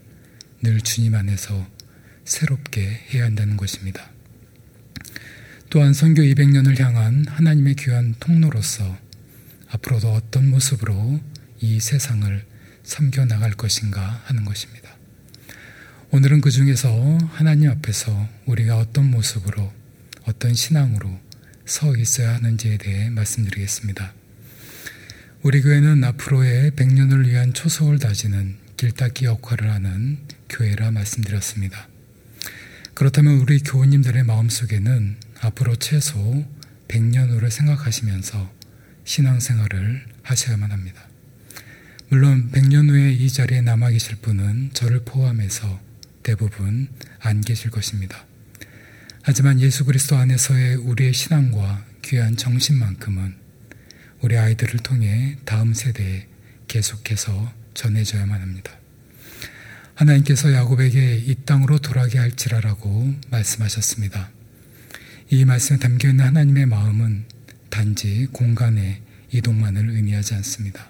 늘 0.61 0.81
주님 0.81 1.15
안에서 1.15 1.67
새롭게 2.25 2.81
해야 3.11 3.25
한다는 3.25 3.57
것입니다. 3.57 4.09
또한 5.69 5.93
선교 5.93 6.21
200년을 6.21 6.79
향한 6.79 7.25
하나님의 7.27 7.75
귀한 7.75 8.13
통로로서 8.19 8.97
앞으로도 9.69 10.11
어떤 10.11 10.49
모습으로 10.49 11.19
이 11.59 11.79
세상을 11.79 12.45
섬겨 12.83 13.25
나갈 13.25 13.51
것인가 13.51 14.21
하는 14.25 14.45
것입니다. 14.45 14.89
오늘은 16.11 16.41
그 16.41 16.51
중에서 16.51 17.17
하나님 17.31 17.69
앞에서 17.71 18.27
우리가 18.45 18.77
어떤 18.77 19.09
모습으로 19.09 19.71
어떤 20.25 20.53
신앙으로 20.53 21.19
서 21.65 21.95
있어야 21.95 22.35
하는지에 22.35 22.77
대해 22.77 23.09
말씀드리겠습니다. 23.09 24.13
우리 25.43 25.61
교회는 25.61 26.03
앞으로의 26.03 26.71
100년을 26.71 27.27
위한 27.27 27.53
초석을 27.53 27.99
다지는 27.99 28.57
길닦기 28.77 29.25
역할을 29.25 29.71
하는 29.71 30.19
교회라 30.49 30.91
말씀드렸습니다. 30.91 31.87
그렇다면 32.93 33.39
우리 33.39 33.59
교우님들의 33.59 34.23
마음속에는 34.23 35.17
앞으로 35.39 35.75
최소 35.77 36.45
100년 36.87 37.29
후를 37.29 37.49
생각하시면서 37.49 38.51
신앙생활을 39.05 40.05
하셔야만 40.23 40.71
합니다. 40.71 41.07
물론 42.09 42.51
100년 42.51 42.89
후에 42.89 43.13
이 43.13 43.29
자리에 43.29 43.61
남아 43.61 43.91
계실 43.91 44.17
분은 44.17 44.71
저를 44.73 45.03
포함해서 45.05 45.79
대부분 46.23 46.89
안 47.19 47.41
계실 47.41 47.71
것입니다. 47.71 48.25
하지만 49.23 49.59
예수 49.59 49.85
그리스도 49.85 50.15
안에서의 50.15 50.77
우리의 50.77 51.13
신앙과 51.13 51.85
귀한 52.01 52.35
정신만큼은 52.35 53.35
우리 54.21 54.37
아이들을 54.37 54.79
통해 54.79 55.37
다음 55.45 55.73
세대에 55.73 56.27
계속해서 56.67 57.53
전해져야만 57.75 58.41
합니다. 58.41 58.71
하나님께서 59.93 60.51
야곱에게 60.53 61.17
이 61.17 61.35
땅으로 61.45 61.77
돌아가게 61.79 62.17
할지라라고 62.17 63.13
말씀하셨습니다. 63.29 64.31
이 65.29 65.45
말씀에 65.45 65.77
담겨 65.77 66.09
있는 66.09 66.25
하나님의 66.25 66.65
마음은 66.65 67.25
단지 67.69 68.27
공간의 68.31 69.01
이동만을 69.31 69.91
의미하지 69.91 70.33
않습니다. 70.35 70.89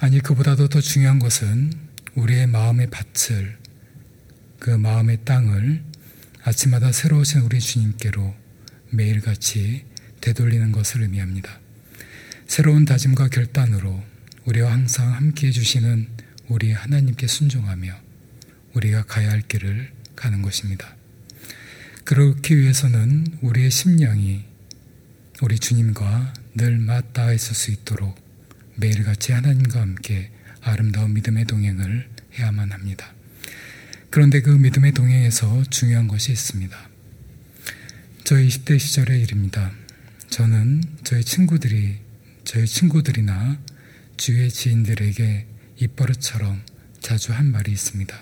아니, 0.00 0.18
그보다도 0.20 0.68
더 0.68 0.80
중요한 0.80 1.20
것은 1.20 1.72
우리의 2.16 2.48
마음의 2.48 2.90
밭을, 2.90 3.56
그 4.58 4.70
마음의 4.70 5.18
땅을 5.24 5.91
아침마다 6.44 6.90
새로우신 6.90 7.42
우리 7.42 7.60
주님께로 7.60 8.34
매일같이 8.90 9.84
되돌리는 10.20 10.72
것을 10.72 11.02
의미합니다. 11.02 11.60
새로운 12.46 12.84
다짐과 12.84 13.28
결단으로 13.28 14.02
우리와 14.44 14.72
항상 14.72 15.14
함께 15.14 15.48
해주시는 15.48 16.08
우리 16.48 16.72
하나님께 16.72 17.26
순종하며 17.28 17.94
우리가 18.74 19.04
가야 19.04 19.30
할 19.30 19.42
길을 19.42 19.92
가는 20.16 20.42
것입니다. 20.42 20.96
그렇기 22.04 22.58
위해서는 22.58 23.38
우리의 23.40 23.70
심령이 23.70 24.44
우리 25.42 25.58
주님과 25.58 26.34
늘 26.54 26.78
맞닿아 26.78 27.32
있을 27.32 27.54
수 27.54 27.70
있도록 27.70 28.20
매일같이 28.76 29.32
하나님과 29.32 29.80
함께 29.80 30.30
아름다운 30.60 31.14
믿음의 31.14 31.44
동행을 31.44 32.08
해야만 32.34 32.72
합니다. 32.72 33.14
그런데 34.12 34.42
그 34.42 34.50
믿음의 34.50 34.92
동행에서 34.92 35.64
중요한 35.70 36.06
것이 36.06 36.32
있습니다. 36.32 36.76
저 38.24 38.34
20대 38.34 38.78
시절의 38.78 39.22
일입니다. 39.22 39.72
저는 40.28 40.82
저희 41.02 41.24
친구들이, 41.24 41.96
저희 42.44 42.66
친구들이나 42.66 43.58
주위의 44.18 44.50
지인들에게 44.50 45.46
입버릇처럼 45.78 46.60
자주 47.00 47.32
한 47.32 47.50
말이 47.52 47.72
있습니다. 47.72 48.14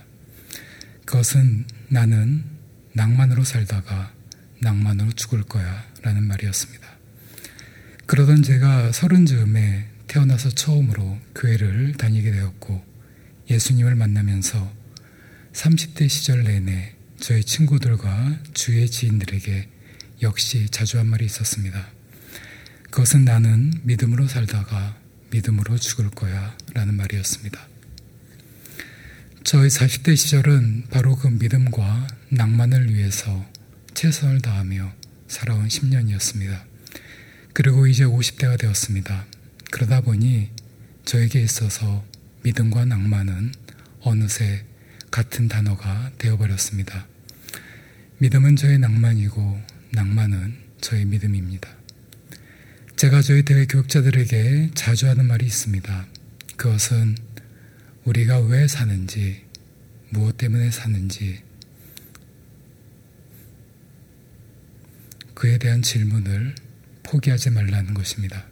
그것은 1.07 1.67
나는 1.89 2.45
낭만으로 2.93 3.43
살다가 3.43 4.13
낭만으로 4.61 5.11
죽을 5.11 5.43
거야 5.43 5.85
라는 6.03 6.23
말이었습니다. 6.23 6.87
그러던 8.07 8.45
제가 8.45 8.93
서른 8.93 9.27
즈음에 9.27 9.89
태어나서 10.07 10.51
처음으로 10.51 11.19
교회를 11.35 11.95
다니게 11.95 12.31
되었고 12.31 12.81
예수님을 13.51 13.97
만나면서 13.97 14.79
30대 15.53 16.09
시절 16.09 16.45
내내 16.45 16.95
저희 17.19 17.43
친구들과 17.45 18.39
주위의 18.55 18.89
지인들에게 18.89 19.69
역시 20.23 20.69
자주 20.71 20.99
한 20.99 21.07
말이 21.07 21.25
있었습니다. 21.27 21.89
그것은 22.91 23.25
나는 23.25 23.73
믿음으로 23.83 24.27
살다가 24.27 24.97
믿음으로 25.31 25.79
죽을 25.79 26.11
거야 26.11 26.57
라는 26.75 26.95
말이었습니다. 26.95 27.69
저희 29.45 29.69
40대 29.69 30.17
시절은 30.17 30.87
바로 30.91 31.17
그 31.17 31.29
믿음과 31.29 32.07
낭만을 32.31 32.95
위해서 32.95 33.47
최선을 33.95 34.41
다하며 34.41 34.93
살아온 35.29 35.69
10년이었습니다. 35.69 36.63
그리고 37.53 37.87
이제 37.87 38.05
50대가 38.05 38.59
되었습니다. 38.59 39.27
그러다 39.71 40.01
보니 40.01 40.51
저에게 41.05 41.41
있어서 41.43 42.05
믿음과 42.43 42.85
낭만은 42.85 43.53
어느새 44.01 44.65
같은 45.11 45.49
단어가 45.49 46.11
되어버렸습니다. 46.19 47.07
믿음은 48.19 48.57
저의 48.57 48.79
낭만이고 48.79 49.61
낭만은 49.93 50.57
저의 50.81 51.05
믿음입니다. 51.05 51.69
제가 52.97 53.23
저희 53.23 53.43
대외 53.43 53.67
교육자들에게 53.67 54.73
자주 54.75 55.09
하는 55.09 55.27
말이 55.27 55.47
있습니다. 55.47 56.07
그것은 56.57 57.17
우리가 58.05 58.41
왜 58.41 58.69
사는지, 58.69 59.43
무엇 60.11 60.37
때문에 60.37 60.71
사는지, 60.71 61.43
그에 65.35 65.57
대한 65.57 65.81
질문을 65.81 66.55
포기하지 67.03 67.51
말라는 67.51 67.95
것입니다. 67.95 68.45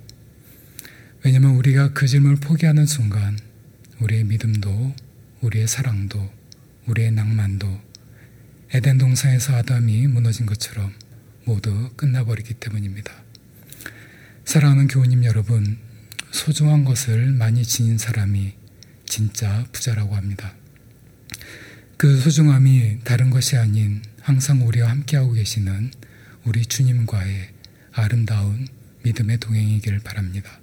왜냐하면 1.24 1.56
우리가 1.56 1.92
그 1.92 2.06
질문을 2.06 2.36
포기하는 2.36 2.86
순간 2.86 3.38
우리의 4.00 4.24
믿음도, 4.24 4.94
우리의 5.42 5.68
사랑도, 5.68 6.37
우리의 6.88 7.12
낭만도 7.12 7.80
에덴 8.72 8.98
동산에서 8.98 9.54
아담이 9.56 10.06
무너진 10.08 10.46
것처럼 10.46 10.92
모두 11.44 11.90
끝나버리기 11.96 12.54
때문입니다. 12.54 13.12
사랑하는 14.44 14.88
교우님 14.88 15.24
여러분, 15.24 15.78
소중한 16.30 16.84
것을 16.84 17.32
많이 17.32 17.64
지닌 17.64 17.98
사람이 17.98 18.54
진짜 19.06 19.66
부자라고 19.72 20.14
합니다. 20.16 20.54
그 21.96 22.20
소중함이 22.20 23.00
다른 23.04 23.30
것이 23.30 23.56
아닌 23.56 24.02
항상 24.20 24.66
우리와 24.66 24.90
함께하고 24.90 25.32
계시는 25.32 25.90
우리 26.44 26.64
주님과의 26.64 27.50
아름다운 27.92 28.68
믿음의 29.02 29.38
동행이길 29.38 30.00
바랍니다. 30.00 30.60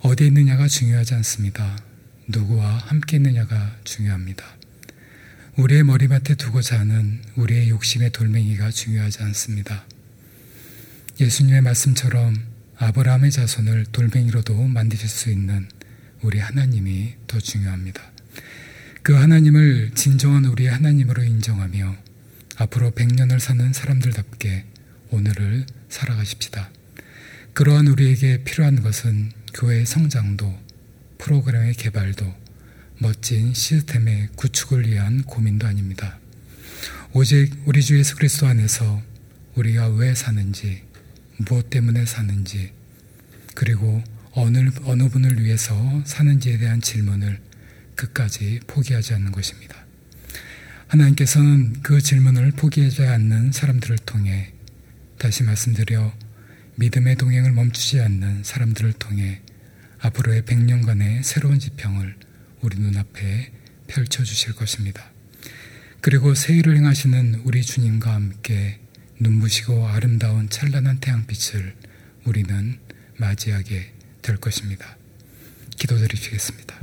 어디 0.00 0.26
있느냐가 0.26 0.68
중요하지 0.68 1.14
않습니다. 1.14 1.78
누구와 2.26 2.78
함께 2.78 3.16
있느냐가 3.16 3.76
중요합니다. 3.84 4.57
우리의 5.58 5.82
머리맡에 5.82 6.36
두고자 6.36 6.78
하는 6.78 7.20
우리의 7.34 7.70
욕심의 7.70 8.10
돌멩이가 8.10 8.70
중요하지 8.70 9.24
않습니다. 9.24 9.84
예수님의 11.18 11.62
말씀처럼 11.62 12.36
아브라함의 12.76 13.32
자손을 13.32 13.86
돌멩이로도 13.90 14.54
만드실 14.54 15.08
수 15.08 15.30
있는 15.32 15.68
우리 16.22 16.38
하나님이 16.38 17.14
더 17.26 17.40
중요합니다. 17.40 18.00
그 19.02 19.14
하나님을 19.14 19.90
진정한 19.96 20.44
우리 20.44 20.68
하나님으로 20.68 21.24
인정하며 21.24 21.96
앞으로 22.54 22.92
100년을 22.92 23.40
사는 23.40 23.72
사람들답게 23.72 24.64
오늘을 25.10 25.66
살아가십시다. 25.88 26.70
그러한 27.54 27.88
우리에게 27.88 28.44
필요한 28.44 28.80
것은 28.80 29.32
교회의 29.54 29.86
성장도, 29.86 30.56
프로그램의 31.18 31.74
개발도, 31.74 32.47
멋진 33.00 33.54
시스템의 33.54 34.30
구축을 34.34 34.88
위한 34.88 35.22
고민도 35.22 35.68
아닙니다. 35.68 36.18
오직 37.12 37.54
우리 37.64 37.80
주 37.80 37.96
예수 37.96 38.16
그리스도 38.16 38.46
안에서 38.48 39.00
우리가 39.54 39.88
왜 39.88 40.14
사는지, 40.16 40.82
무엇 41.36 41.70
때문에 41.70 42.06
사는지, 42.06 42.72
그리고 43.54 44.02
어느, 44.32 44.70
어느 44.84 45.08
분을 45.08 45.44
위해서 45.44 46.02
사는지에 46.04 46.58
대한 46.58 46.80
질문을 46.80 47.40
끝까지 47.94 48.60
포기하지 48.66 49.14
않는 49.14 49.30
것입니다. 49.30 49.76
하나님께서는 50.88 51.74
그 51.82 52.00
질문을 52.00 52.52
포기하지 52.52 53.04
않는 53.04 53.52
사람들을 53.52 53.98
통해 53.98 54.52
다시 55.18 55.44
말씀드려 55.44 56.12
믿음의 56.76 57.16
동행을 57.16 57.52
멈추지 57.52 58.00
않는 58.00 58.42
사람들을 58.42 58.94
통해 58.94 59.40
앞으로의 60.00 60.42
100년간의 60.42 61.22
새로운 61.22 61.58
지평을 61.58 62.27
우리 62.62 62.78
눈앞에 62.78 63.52
펼쳐 63.86 64.24
주실 64.24 64.54
것입니다. 64.54 65.10
그리고 66.00 66.34
새 66.34 66.54
일을 66.54 66.76
행하시는 66.76 67.42
우리 67.44 67.62
주님과 67.62 68.12
함께 68.12 68.78
눈부시고 69.20 69.88
아름다운 69.88 70.48
찬란한 70.48 71.00
태양빛을 71.00 71.74
우리는 72.24 72.78
맞이하게 73.16 73.92
될 74.22 74.36
것입니다. 74.36 74.96
기도드리시겠습니다. 75.76 76.76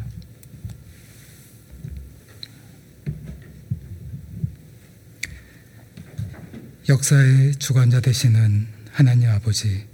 역사의 6.87 7.55
주관자 7.55 7.99
되시는 7.99 8.67
하나님 8.91 9.29
아버지, 9.29 9.85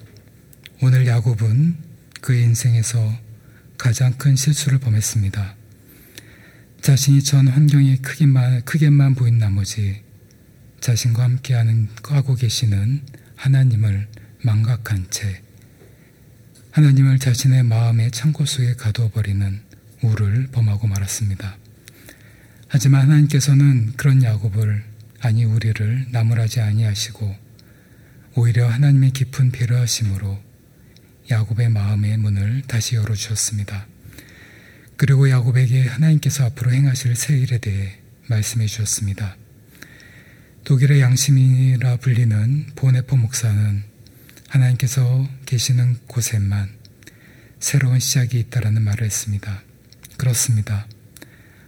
오늘 0.82 1.08
야곱은 1.08 1.78
그의 2.22 2.44
인생에서 2.44 3.18
가장 3.78 4.14
큰 4.18 4.36
실수를 4.36 4.80
범했습니다. 4.80 5.61
자신이 6.82 7.24
전 7.24 7.48
환경이 7.48 7.98
크게만, 7.98 8.66
크게만 8.66 9.14
보인 9.14 9.38
나머지 9.38 10.02
자신과 10.80 11.24
함께하는 11.24 11.90
하고 12.06 12.34
계시는 12.34 13.04
하나님을 13.36 14.08
망각한 14.42 15.12
채 15.12 15.44
하나님을 16.72 17.20
자신의 17.20 17.64
마음의 17.64 18.10
창고 18.10 18.48
속에 18.48 18.74
가두어버리는 18.74 19.62
우를 20.02 20.48
범하고 20.52 20.88
말았습니다. 20.88 21.56
하지만 22.68 23.02
하나님께서는 23.04 23.94
그런 23.96 24.24
야곱을 24.24 24.84
아니 25.20 25.46
우리를 25.46 26.08
나무라지 26.10 26.62
아니하시고 26.62 27.36
오히려 28.38 28.68
하나님의 28.68 29.12
깊은 29.12 29.52
배려하심으로 29.52 30.40
야곱의 31.30 31.70
마음의 31.70 32.18
문을 32.18 32.64
다시 32.64 32.96
열어주셨습니다. 32.96 33.91
그리고 35.02 35.32
야곱에게 35.32 35.88
하나님께서 35.88 36.46
앞으로 36.46 36.72
행하실 36.72 37.16
새 37.16 37.36
일에 37.36 37.58
대해 37.58 37.98
말씀해 38.28 38.68
주셨습니다. 38.68 39.36
독일의 40.64 41.02
양심이라 41.02 41.98
불리는 41.98 42.68
보네포 42.76 43.18
목사는 43.18 43.84
하나님께서 44.48 45.28
계시는 45.48 45.98
곳에만 46.06 46.70
새로운 47.60 48.00
시작이 48.00 48.38
있다라는 48.42 48.84
말을 48.84 49.04
했습니다. 49.04 49.64
그렇습니다. 50.18 50.86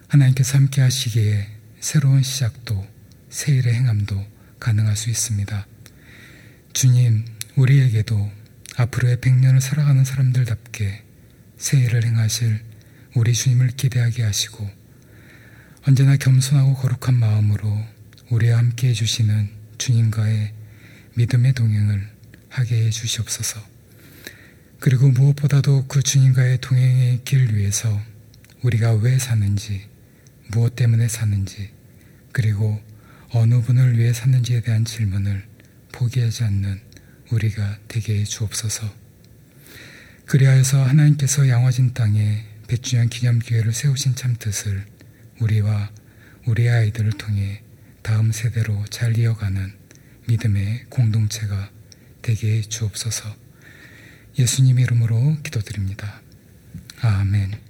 하나님께서 0.09 0.59
함께 0.59 0.81
하시기에 0.81 1.47
새로운 1.79 2.21
시작도 2.21 2.86
새 3.31 3.53
일의 3.53 3.73
행함도 3.73 4.27
가능할 4.59 4.95
수 4.95 5.09
있습니다. 5.09 5.65
주님, 6.73 7.25
우리에게도 7.55 8.31
앞으로의 8.77 9.21
백년을 9.21 9.59
살아가는 9.59 10.05
사람들답게 10.05 11.03
새 11.57 11.79
일을 11.79 12.05
행하실 12.05 12.72
우리 13.16 13.34
주님을 13.34 13.70
기대하게 13.70 14.24
하시고 14.24 14.70
언제나 15.86 16.16
겸손하고 16.18 16.76
거룩한 16.76 17.16
마음으로 17.20 17.86
우리와 18.30 18.57
함께 18.57 18.89
해주시는 18.89 19.49
주님과의 19.78 20.53
믿음의 21.16 21.53
동행을 21.53 22.09
하게 22.49 22.86
해 22.86 22.89
주시옵소서. 22.89 23.61
그리고 24.80 25.09
무엇보다도 25.09 25.86
그 25.88 26.01
주님과의 26.01 26.59
동행의 26.61 27.22
길 27.24 27.53
위에서 27.53 28.01
우리가 28.64 28.93
왜 28.93 29.20
사는지, 29.20 29.88
무엇 30.47 30.76
때문에 30.76 31.07
사는지, 31.07 31.70
그리고 32.32 32.82
어느 33.30 33.61
분을 33.61 33.97
위해 33.97 34.14
사는지에 34.14 34.61
대한 34.61 34.86
질문을 34.86 35.45
포기하지 35.91 36.45
않는 36.45 36.80
우리가 37.32 37.78
되게 37.88 38.20
해 38.20 38.24
주옵소서. 38.24 38.93
그리하여서 40.26 40.84
하나님께서 40.84 41.47
양화진 41.49 41.93
땅에 41.93 42.45
백주년 42.68 43.09
기념교회를 43.09 43.74
세우신 43.74 44.16
참 44.16 44.36
뜻을 44.38 44.86
우리와 45.41 45.91
우리 46.45 46.70
아이들을 46.70 47.11
통해 47.14 47.61
다음 48.01 48.32
세대로 48.32 48.84
잘 48.89 49.18
이어가는 49.18 49.74
믿음의 50.28 50.86
공동체가 50.89 51.70
되게 52.22 52.57
해 52.57 52.61
주옵소서. 52.61 53.36
예수님 54.39 54.80
이름으로 54.80 55.38
기도드립니다. 55.43 56.22
아멘. 57.01 57.62